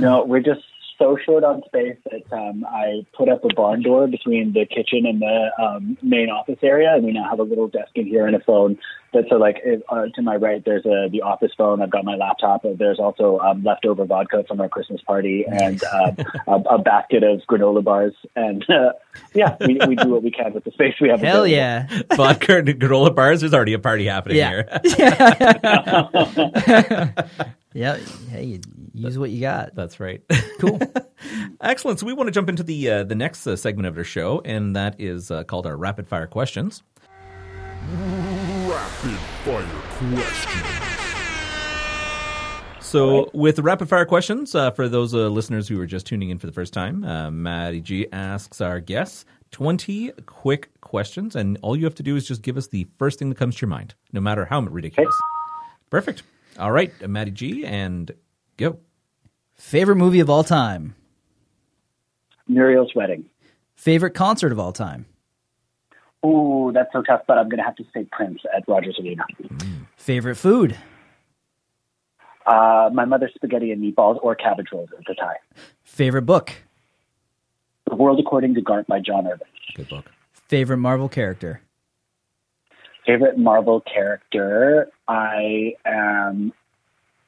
[0.00, 0.62] no, we're just
[1.02, 5.04] so short on space that um, I put up a barn door between the kitchen
[5.04, 8.24] and the um, main office area, and we now have a little desk in here
[8.26, 8.78] and a phone.
[9.12, 11.82] That's so like if, uh, to my right, there's a the office phone.
[11.82, 12.62] I've got my laptop.
[12.78, 16.12] There's also um, leftover vodka from our Christmas party and uh,
[16.46, 18.14] a, a basket of granola bars.
[18.36, 18.92] And uh,
[19.34, 21.20] yeah, we, we do what we can with the space we have.
[21.20, 21.88] Hell yeah.
[22.16, 23.40] Vodka and granola bars.
[23.40, 24.50] There's already a party happening Yeah.
[24.50, 24.80] here.
[24.98, 27.12] Yeah.
[28.30, 28.60] Hey,
[28.92, 29.74] use what you got.
[29.74, 30.22] That's right.
[30.58, 30.80] Cool.
[31.60, 32.00] Excellent.
[32.00, 34.42] So we want to jump into the uh, the next uh, segment of our show,
[34.44, 36.82] and that is uh, called our rapid fire questions.
[37.90, 39.66] Rapid fire
[40.14, 40.92] question.
[42.80, 46.38] So, with rapid fire questions, uh, for those uh, listeners who are just tuning in
[46.38, 51.74] for the first time, uh, Maddie G asks our guests 20 quick questions, and all
[51.74, 53.70] you have to do is just give us the first thing that comes to your
[53.70, 55.14] mind, no matter how ridiculous.
[55.88, 56.22] Perfect.
[56.62, 58.08] All right, Maddie G, and
[58.56, 58.78] go.
[59.56, 60.94] Favorite movie of all time.
[62.46, 63.24] Muriel's wedding.
[63.74, 65.06] Favorite concert of all time.
[66.24, 69.24] Ooh, that's so tough, but I'm going to have to say Prince at Rogers Arena.
[69.96, 70.78] Favorite food.
[72.46, 75.38] Uh, my mother's spaghetti and meatballs or cabbage rolls at the time.
[75.82, 76.52] Favorite book.
[77.88, 79.48] The World According to Garp by John Irving.
[79.74, 80.04] Good book.
[80.46, 81.62] Favorite Marvel character.
[83.06, 84.90] Favorite Marvel character?
[85.08, 86.52] I am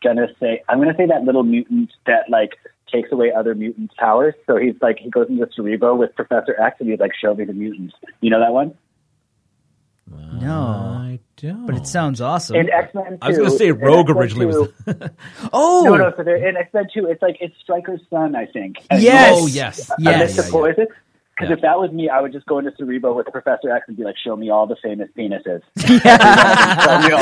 [0.03, 2.53] gonna say I'm gonna say that little mutant that like
[2.93, 4.35] takes away other mutants' powers.
[4.47, 7.45] So he's like he goes into Cerebro with Professor X and he's like, "Show me
[7.45, 8.75] the mutants." You know that one?
[10.11, 10.53] No.
[10.53, 11.67] I don't.
[11.67, 12.57] But it sounds awesome.
[12.57, 15.11] In X Men, I was going to say Rogue originally 2, was.
[15.53, 16.13] oh, No, no.
[16.17, 17.07] So they're in X Men Two.
[17.07, 18.77] It's like it's Stryker's son, I think.
[18.91, 19.33] And Yes.
[19.37, 19.91] Oh, yes.
[19.99, 20.15] Yes.
[20.15, 20.87] Amidst the poison.
[21.37, 21.57] Because Yeah.
[21.57, 24.05] if that was me, I would just go into Cerebro with Professor X and be
[24.05, 27.15] like, "Show me all the famous penises." Show me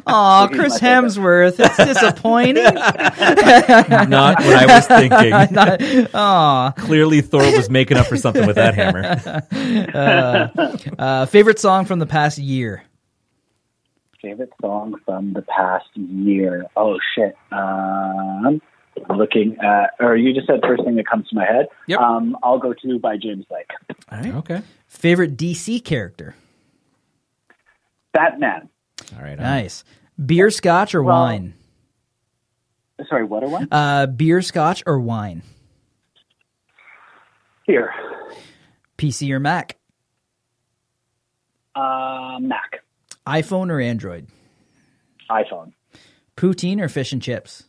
[0.06, 0.78] Aw, Chris.
[0.80, 1.56] Hemsworth.
[1.58, 2.64] It's disappointing.
[2.64, 6.08] Not what I was thinking.
[6.14, 6.70] Aw.
[6.78, 9.42] Clearly, Thor was making up for something with that hammer.
[10.98, 12.82] Uh, favorite song from the past year.
[14.22, 16.64] favorite song from the past year.
[16.76, 17.36] Oh shit.
[17.52, 18.62] Um,
[19.14, 21.66] looking at, or you just said first thing that comes to my head.
[21.88, 22.00] Yep.
[22.00, 23.70] Um, I'll go to by James Blake.
[24.10, 24.34] All right.
[24.36, 24.62] Okay.
[24.86, 26.34] Favorite DC character.
[28.12, 28.68] Batman.
[29.16, 29.38] All right.
[29.38, 29.84] Nice.
[30.24, 31.54] Beer, scotch, or Well- wine.
[33.08, 33.68] Sorry, what a wine?
[33.72, 35.42] Uh, beer, scotch, or wine.
[37.64, 37.92] Here.
[38.96, 39.76] PC or Mac.
[41.74, 42.84] Uh, Mac.
[43.26, 44.28] iPhone or Android.
[45.28, 45.72] iPhone.
[46.36, 47.64] Poutine or fish and chips.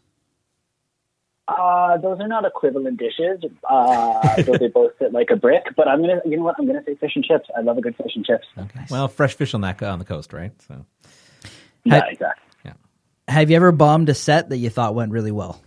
[1.47, 5.63] Uh, those are not equivalent dishes, uh, though they both sit like a brick.
[5.75, 6.55] But I'm gonna, you know what?
[6.58, 7.47] I'm gonna say fish and chips.
[7.55, 8.47] I love a good fish and chips.
[8.89, 10.51] Well, fresh fish on that on the coast, right?
[10.67, 10.86] So.
[11.84, 12.45] Yeah, Ha- exactly.
[13.27, 15.60] Have you ever bombed a set that you thought went really well?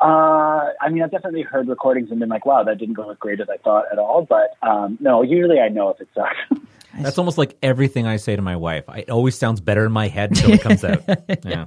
[0.00, 3.16] Uh, I mean, I've definitely heard recordings and been like, "Wow, that didn't go as
[3.16, 6.62] great as I thought at all." But um, no, usually I know if it sucks.
[7.00, 8.84] That's almost like everything I say to my wife.
[8.94, 11.02] It always sounds better in my head until it comes out.
[11.44, 11.64] Yeah.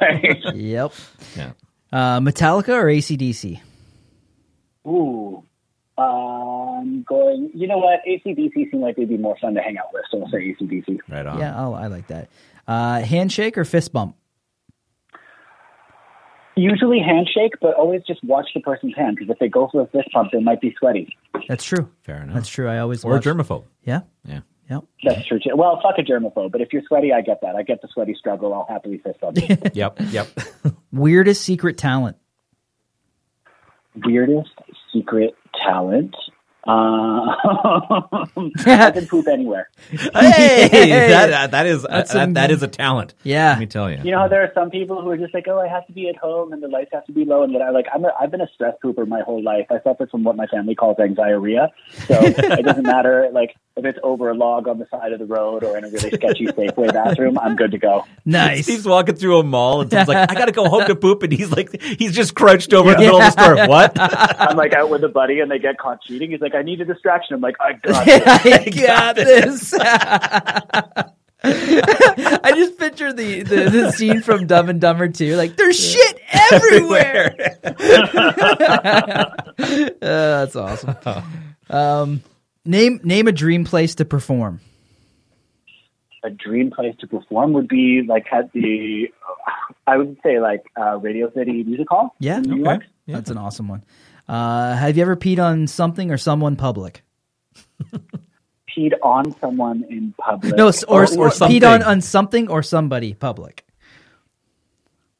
[0.00, 0.54] right?
[0.54, 0.92] Yep.
[1.36, 1.52] Yeah.
[1.92, 3.60] Uh, Metallica or ACDC?
[4.86, 5.42] Ooh.
[5.98, 8.00] Um, going, you know what?
[8.08, 10.98] ACDC seem like they'd be more fun to hang out with, so we'll say ACDC.
[11.08, 11.38] Right on.
[11.38, 12.30] Yeah, oh, I like that.
[12.66, 14.16] Uh, handshake or fist bump?
[16.56, 19.86] Usually handshake, but always just watch the person's hand because if they go for a
[19.88, 21.16] fist bump, they might be sweaty.
[21.48, 21.90] That's true.
[22.02, 22.34] Fair enough.
[22.34, 22.68] That's true.
[22.68, 23.64] I always Or a watch- germaphobe.
[23.82, 24.00] Yeah.
[24.26, 24.40] Yeah.
[24.68, 24.84] Yep.
[25.04, 25.38] That's true.
[25.38, 25.56] Too.
[25.56, 27.56] Well, fuck a germaphobe, but if you're sweaty, I get that.
[27.56, 28.52] I get the sweaty struggle.
[28.54, 29.38] I'll happily fist bump.
[29.74, 29.98] Yep.
[30.10, 30.28] Yep.
[30.92, 32.16] Weirdest secret talent.
[34.04, 34.50] Weirdest
[34.92, 36.14] secret talent.
[36.66, 36.70] Uh,
[38.66, 39.70] I can poop anywhere.
[39.90, 40.68] hey,
[41.08, 43.14] that that is That's that, a- that is a talent.
[43.22, 43.50] Yeah.
[43.50, 43.98] Let me tell you.
[44.04, 46.08] You know, there are some people who are just like, "Oh, I have to be
[46.10, 48.10] at home and the lights have to be low." And what I like, I'm a,
[48.20, 49.66] I've been a stress pooper my whole life.
[49.70, 51.56] I suffer from what my family calls anxiety,
[52.06, 55.26] so it doesn't matter like if it's over a log on the side of the
[55.26, 57.38] road or in a really sketchy Safeway bathroom.
[57.38, 58.04] I'm good to go.
[58.24, 58.64] Nice.
[58.64, 61.22] Steev's walking through a mall and someone's like, "I got to go home to poop,"
[61.22, 63.66] and he's like, he's just crouched over in the middle of the store.
[63.68, 63.92] What?
[63.98, 66.30] I'm like out with a buddy and they get caught cheating.
[66.30, 69.74] He's like, "I need a distraction." I'm like, "I got it." I got this.
[71.42, 75.36] I just picture the, the, the scene from Dumb and Dumber 2.
[75.36, 76.20] Like, there's shit
[76.52, 77.34] everywhere.
[79.58, 80.96] Uh, that's awesome.
[81.70, 82.22] Um,
[82.64, 84.60] name name a dream place to perform.
[86.22, 89.08] A dream place to perform would be like at the,
[89.86, 92.14] I would say like uh, Radio City Music Hall.
[92.18, 92.62] Yeah, in New okay.
[92.62, 92.82] York.
[93.06, 93.14] Yeah.
[93.16, 93.82] That's an awesome one.
[94.28, 97.02] Uh, have you ever peed on something or someone public?
[98.68, 100.54] Peed on someone in public.
[100.54, 103.64] No, or, Or- or, or peed on, on something or somebody public.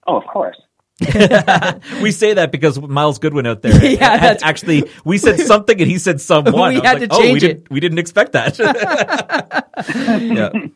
[0.06, 0.60] Oh, of course.
[2.02, 5.80] We say that because Miles Goodwin out there Yeah, had- that's- actually we said something
[5.80, 6.74] and he said someone.
[6.74, 7.70] We I had like, to oh, we change didn't, it.
[7.70, 8.58] We didn't expect that.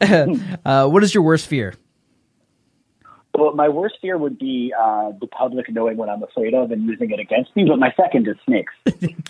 [0.00, 0.56] yeah.
[0.64, 1.74] Uh, what is your worst fear?
[3.36, 6.84] Well, my worst fear would be uh, the public knowing what I'm afraid of and
[6.86, 7.64] using it against me.
[7.64, 8.72] But my second is snakes.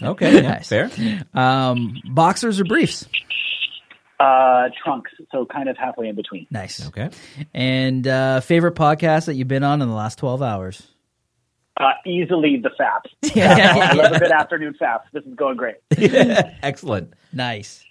[0.02, 0.34] Okay.
[0.34, 0.68] Yeah, Nice.
[0.68, 0.90] Fair.
[1.32, 3.08] Um, boxers or briefs?
[4.20, 6.46] Uh, trunks, so kind of halfway in between.
[6.50, 6.86] Nice.
[6.88, 7.10] Okay.
[7.52, 10.86] And uh, favorite podcast that you've been on in the last twelve hours?
[11.76, 13.10] Uh, easily the FAPs.
[13.34, 13.74] Yeah.
[13.76, 15.06] I love a good afternoon FAPs.
[15.12, 15.76] This is going great.
[16.62, 17.14] Excellent.
[17.32, 17.84] Nice.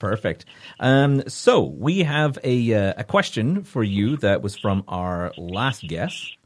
[0.00, 0.44] Perfect.
[0.80, 5.82] Um, so we have a uh, a question for you that was from our last
[5.86, 6.36] guest.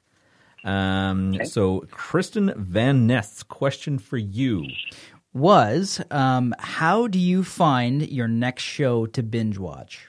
[0.64, 4.66] Um, So Kristen Van Nest's question for you.
[5.35, 10.09] Was um, how do you find your next show to binge watch?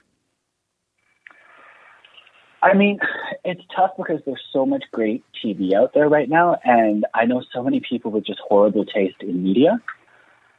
[2.62, 3.00] I mean,
[3.44, 7.44] it's tough because there's so much great TV out there right now, and I know
[7.54, 9.82] so many people with just horrible taste in media.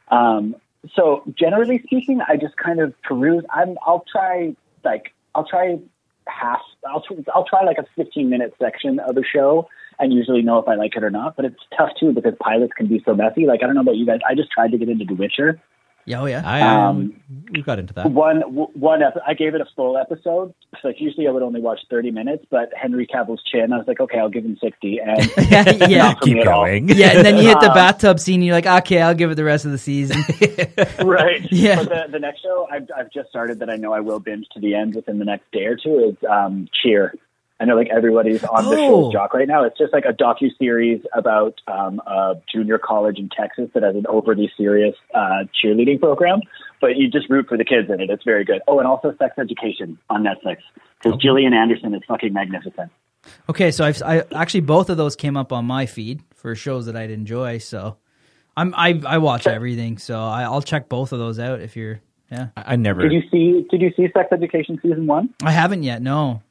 [0.09, 0.55] Um,
[0.95, 3.43] so generally speaking, I just kind of peruse.
[3.49, 5.79] I'm, I'll try like I'll try
[6.27, 6.61] half.
[6.87, 7.03] I'll
[7.33, 9.67] I'll try like a 15 minute section of a show,
[9.99, 11.35] and usually know if I like it or not.
[11.35, 13.45] But it's tough too because pilots can be so messy.
[13.45, 14.19] Like I don't know about you guys.
[14.27, 15.59] I just tried to get into The Witcher.
[16.07, 16.43] Yeah, oh yeah.
[16.45, 17.19] I Um,
[17.49, 18.11] we got into that.
[18.11, 20.53] One one ep- I gave it a full episode.
[20.79, 23.87] So like usually I would only watch 30 minutes, but Henry Cavill's chin, I was
[23.87, 24.99] like, okay, I'll give him 60.
[24.99, 25.17] And
[25.49, 25.97] yeah, yeah.
[25.97, 26.89] not for me Keep going.
[26.89, 28.43] Yeah, and then you hit the Um, bathtub scene.
[28.43, 30.21] You're like, okay, I'll give it the rest of the season.
[31.03, 31.41] right.
[31.51, 31.77] Yeah.
[31.77, 34.45] But the, the next show I've, I've just started that I know I will binge
[34.53, 37.15] to the end within the next day or two is um, Cheer.
[37.59, 39.03] I know like everybody's on the Oh.
[39.05, 39.63] show's jock right now.
[39.63, 43.95] It's just like a docu series about um, a junior college in Texas that has
[43.95, 46.41] an overly serious uh, cheerleading program,
[46.81, 48.09] but you just root for the kids in it.
[48.09, 48.61] It's very good.
[48.67, 50.57] Oh, and also Sex Education on Netflix
[51.01, 52.91] because Gillian Anderson is fucking magnificent.
[53.49, 56.87] okay, so I've I actually both of those came up on my feed for shows
[56.87, 57.59] that I'd enjoy.
[57.59, 57.97] So
[58.57, 59.97] I'm I I watch everything.
[59.97, 62.01] So I, I'll check both of those out if you're.
[62.31, 63.01] Yeah, I I never.
[63.07, 63.65] Did you see?
[63.69, 65.33] Did you see Sex Education season one?
[65.43, 66.01] I haven't yet.
[66.01, 66.41] No.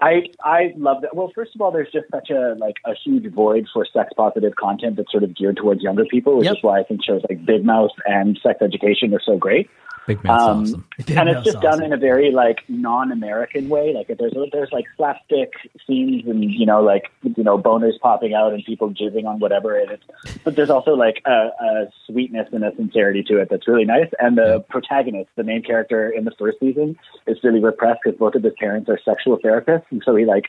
[0.00, 1.14] I I love that.
[1.14, 4.56] Well, first of all, there's just such a like a huge void for sex positive
[4.56, 6.56] content that's sort of geared towards younger people, which Yep.
[6.56, 9.70] is why I think shows like Big Mouth and Sex Education are so great.
[10.06, 10.88] Big Man's Um, awesome.
[11.06, 13.94] Big and it's Mouth's just done in a very like non-American way.
[13.94, 15.52] Like there's there's like slapstick
[15.86, 19.76] scenes and you know like you know boners popping out and people jizzing on whatever
[19.76, 20.34] it is.
[20.44, 24.10] But there's also like a, a sweetness and a sincerity to it that's really nice.
[24.18, 26.96] And the protagonist, the main character in the first season,
[27.26, 30.44] is really repressed because both of his parents are sexual therapists, and so he like.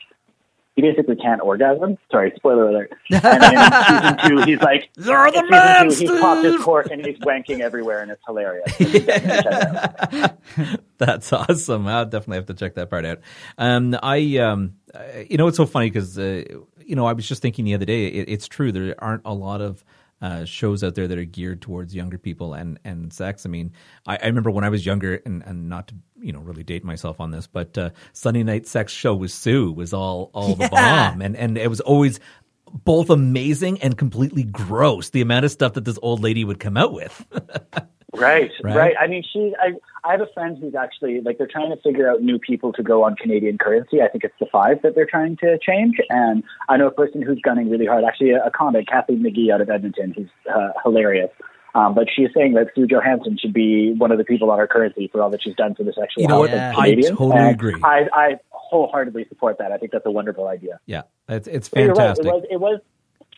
[0.76, 1.96] He basically can't orgasm.
[2.12, 2.92] Sorry, spoiler alert.
[3.10, 6.88] And then in season two, he's like, You're the man, two, he's popped his cork
[6.90, 8.76] and he's wanking everywhere, and it's hilarious.
[8.76, 10.80] So you definitely check it out.
[10.98, 11.86] That's awesome.
[11.86, 13.20] I'll definitely have to check that part out.
[13.56, 16.44] Um, I, um, uh, you know, it's so funny because, uh,
[16.84, 18.06] you know, I was just thinking the other day.
[18.08, 19.82] It, it's true there aren't a lot of
[20.22, 23.44] uh, shows out there that are geared towards younger people and and sex.
[23.44, 23.72] I mean,
[24.06, 26.84] I, I remember when I was younger, and, and not to you know really date
[26.84, 30.68] myself on this, but uh, Sunday Night Sex Show with Sue was all all the
[30.68, 32.20] bomb, and and it was always.
[32.84, 35.10] Both amazing and completely gross.
[35.10, 37.24] The amount of stuff that this old lady would come out with.
[38.14, 38.76] Right, Right?
[38.76, 39.52] right, I mean, she.
[39.60, 39.72] I,
[40.08, 42.82] I have a friend who's actually like they're trying to figure out new people to
[42.82, 44.00] go on Canadian currency.
[44.00, 47.20] I think it's the five that they're trying to change, and I know a person
[47.20, 48.04] who's gunning really hard.
[48.04, 51.30] Actually, a, a comic, Kathleen McGee out of Edmonton, who's uh, hilarious.
[51.74, 54.66] Um, but she's saying that Sue Johansson should be one of the people on our
[54.66, 56.50] currency for all that she's done for the sexual You know health what?
[56.52, 56.74] of Yeah.
[56.78, 57.74] I totally And agree.
[57.84, 59.72] I, I wholeheartedly support that.
[59.72, 60.80] I think that's a wonderful idea.
[60.86, 61.96] yeah, it's it's you're right.
[61.96, 62.24] fantastic.
[62.26, 62.80] It was it was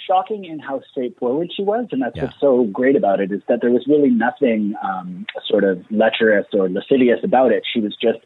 [0.08, 2.24] shocking in how straightforward she was, and that's Yeah.
[2.24, 6.46] what's so great about it is that there was really nothing um, sort of lecherous
[6.52, 7.62] or lascivious about it.
[7.72, 8.18] She was just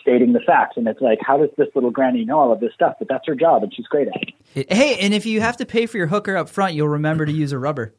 [0.00, 2.72] stating the facts, and it's like, how does this little granny know all of this
[2.74, 2.94] stuff?
[2.98, 4.14] But that's her job, and she's great at
[4.56, 4.72] it.
[4.72, 7.32] Hey, and if you have to pay for your hooker up front, you'll remember to
[7.32, 7.94] use a rubber.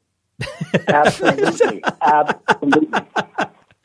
[0.88, 3.00] Absolutely, absolutely.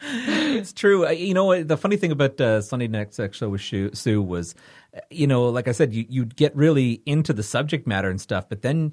[0.05, 1.09] It's true.
[1.09, 4.57] You know, the funny thing about uh, Sunday Night Sex Show with Sue, was,
[4.96, 8.20] uh, you know, like I said, you, you'd get really into the subject matter and
[8.20, 8.92] stuff, but then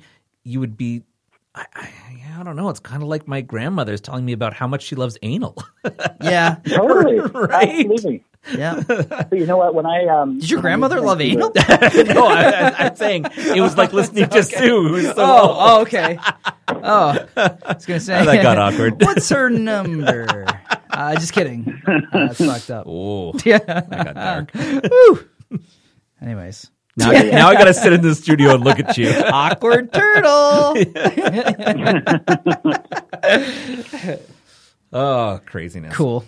[0.49, 1.03] you would be,
[1.55, 1.89] I, I,
[2.39, 4.95] I don't know, it's kind of like my grandmother's telling me about how much she
[4.95, 5.55] loves anal.
[6.21, 6.57] Yeah.
[6.67, 7.85] Totally, Right.
[7.89, 8.23] absolutely.
[8.55, 8.81] Yeah.
[8.87, 9.73] But you know what?
[9.73, 11.51] When I um, Did your when I was grandmother love listening anal?
[12.15, 14.87] no, I, I, I'm saying it was like listening to Sue.
[14.87, 16.17] who so Oh, oh, okay.
[16.67, 19.01] Oh, I was gonna say That got awkward.
[19.01, 20.45] What's her number?
[20.89, 21.81] Uh, just kidding.
[21.87, 22.85] Uh, that's fucked up.
[22.87, 23.57] Oh, Yeah.
[23.59, 24.51] that got dark.
[24.91, 25.59] Woo.
[26.21, 26.69] Anyways,
[26.99, 29.09] Now, now I got to sit in the studio and look at you.
[29.31, 30.75] awkward turtle.
[34.91, 35.95] Oh, craziness.
[35.95, 36.25] cool.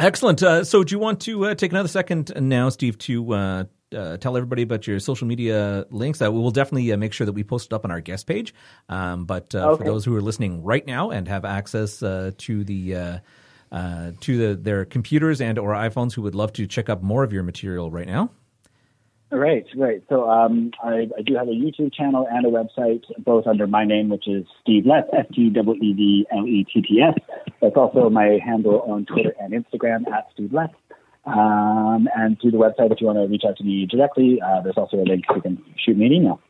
[0.00, 0.42] Excellent.
[0.42, 4.16] Uh, so, do you want to uh, take another second now, Steev, to uh, uh,
[4.16, 6.20] tell everybody about your social media links?
[6.20, 8.26] Uh, we will definitely uh, make sure that we post it up on our guest
[8.26, 8.54] page.
[8.88, 12.64] Um, but uh, for those who are listening right now and have access uh, to
[12.64, 13.18] the uh,
[13.70, 17.22] uh, to the, their computers and or iPhones, who would love to check up more
[17.22, 18.30] of your material right now,
[19.32, 20.02] Right, right.
[20.10, 23.82] So um, I, I do have a YouTube channel and a website, both under my
[23.86, 27.14] name, which is Steev Letts, S T W E V L E T T S.
[27.62, 30.74] That's also my handle on Twitter and Instagram at Steev Letts.
[31.24, 34.60] Um, and through the website, if you want to reach out to me directly, uh,
[34.60, 36.40] there's also a link you can shoot me an email.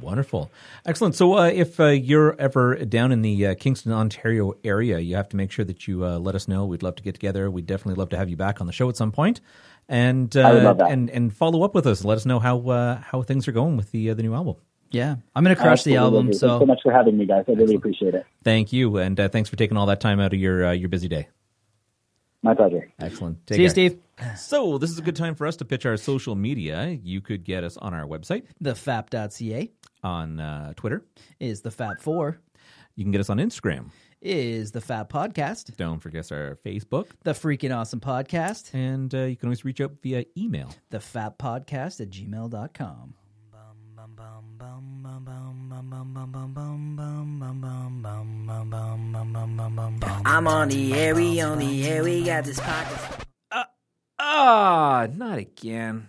[0.00, 0.50] Wonderful.
[0.84, 1.14] Excellent.
[1.14, 5.28] So, uh, if uh, you're ever down in the uh, Kingston, Ontario area, you have
[5.28, 6.66] to make sure that you uh, let us know.
[6.66, 7.48] We'd love to get together.
[7.50, 9.40] We'd definitely love to have you back on the show at some point,
[9.88, 10.90] and uh, I would love that.
[10.90, 12.04] and and follow up with us.
[12.04, 14.56] Let us know how uh, how things are going with the uh, the new album.
[14.90, 15.96] Yeah, I'm gonna crush the Absolutely.
[15.96, 16.26] album.
[16.28, 17.44] Thanks so So much for having me, guys.
[17.48, 18.24] I really appreciate it.
[18.44, 20.88] Thank you, and uh, thanks for taking all that time out of your uh, your
[20.88, 21.28] busy day.
[22.42, 22.88] My pleasure.
[23.00, 23.44] Excellent.
[23.46, 23.90] Take see you.
[23.90, 24.38] Steev.
[24.38, 26.86] So, this is a good time for us to pitch our social media.
[27.02, 29.70] You could get us on our website, The Fap.ca
[30.02, 31.04] on uh, Twitter.
[31.40, 32.38] is the Fap Four.
[32.94, 33.90] You can get us on Instagram.
[34.22, 35.76] Is the Fap Podcast.
[35.76, 38.72] Don't forget our Facebook, The Freaking Awesome Podcast.
[38.74, 40.74] and uh, you can always reach out via email.
[40.90, 43.14] The Fap Podcast at gmail.com.
[50.24, 53.26] I'm on the air, we on the air, we got this pocket.
[54.18, 56.08] Ah, not again.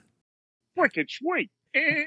[0.76, 1.52] Wicked sweet.
[1.76, 2.06] Eh.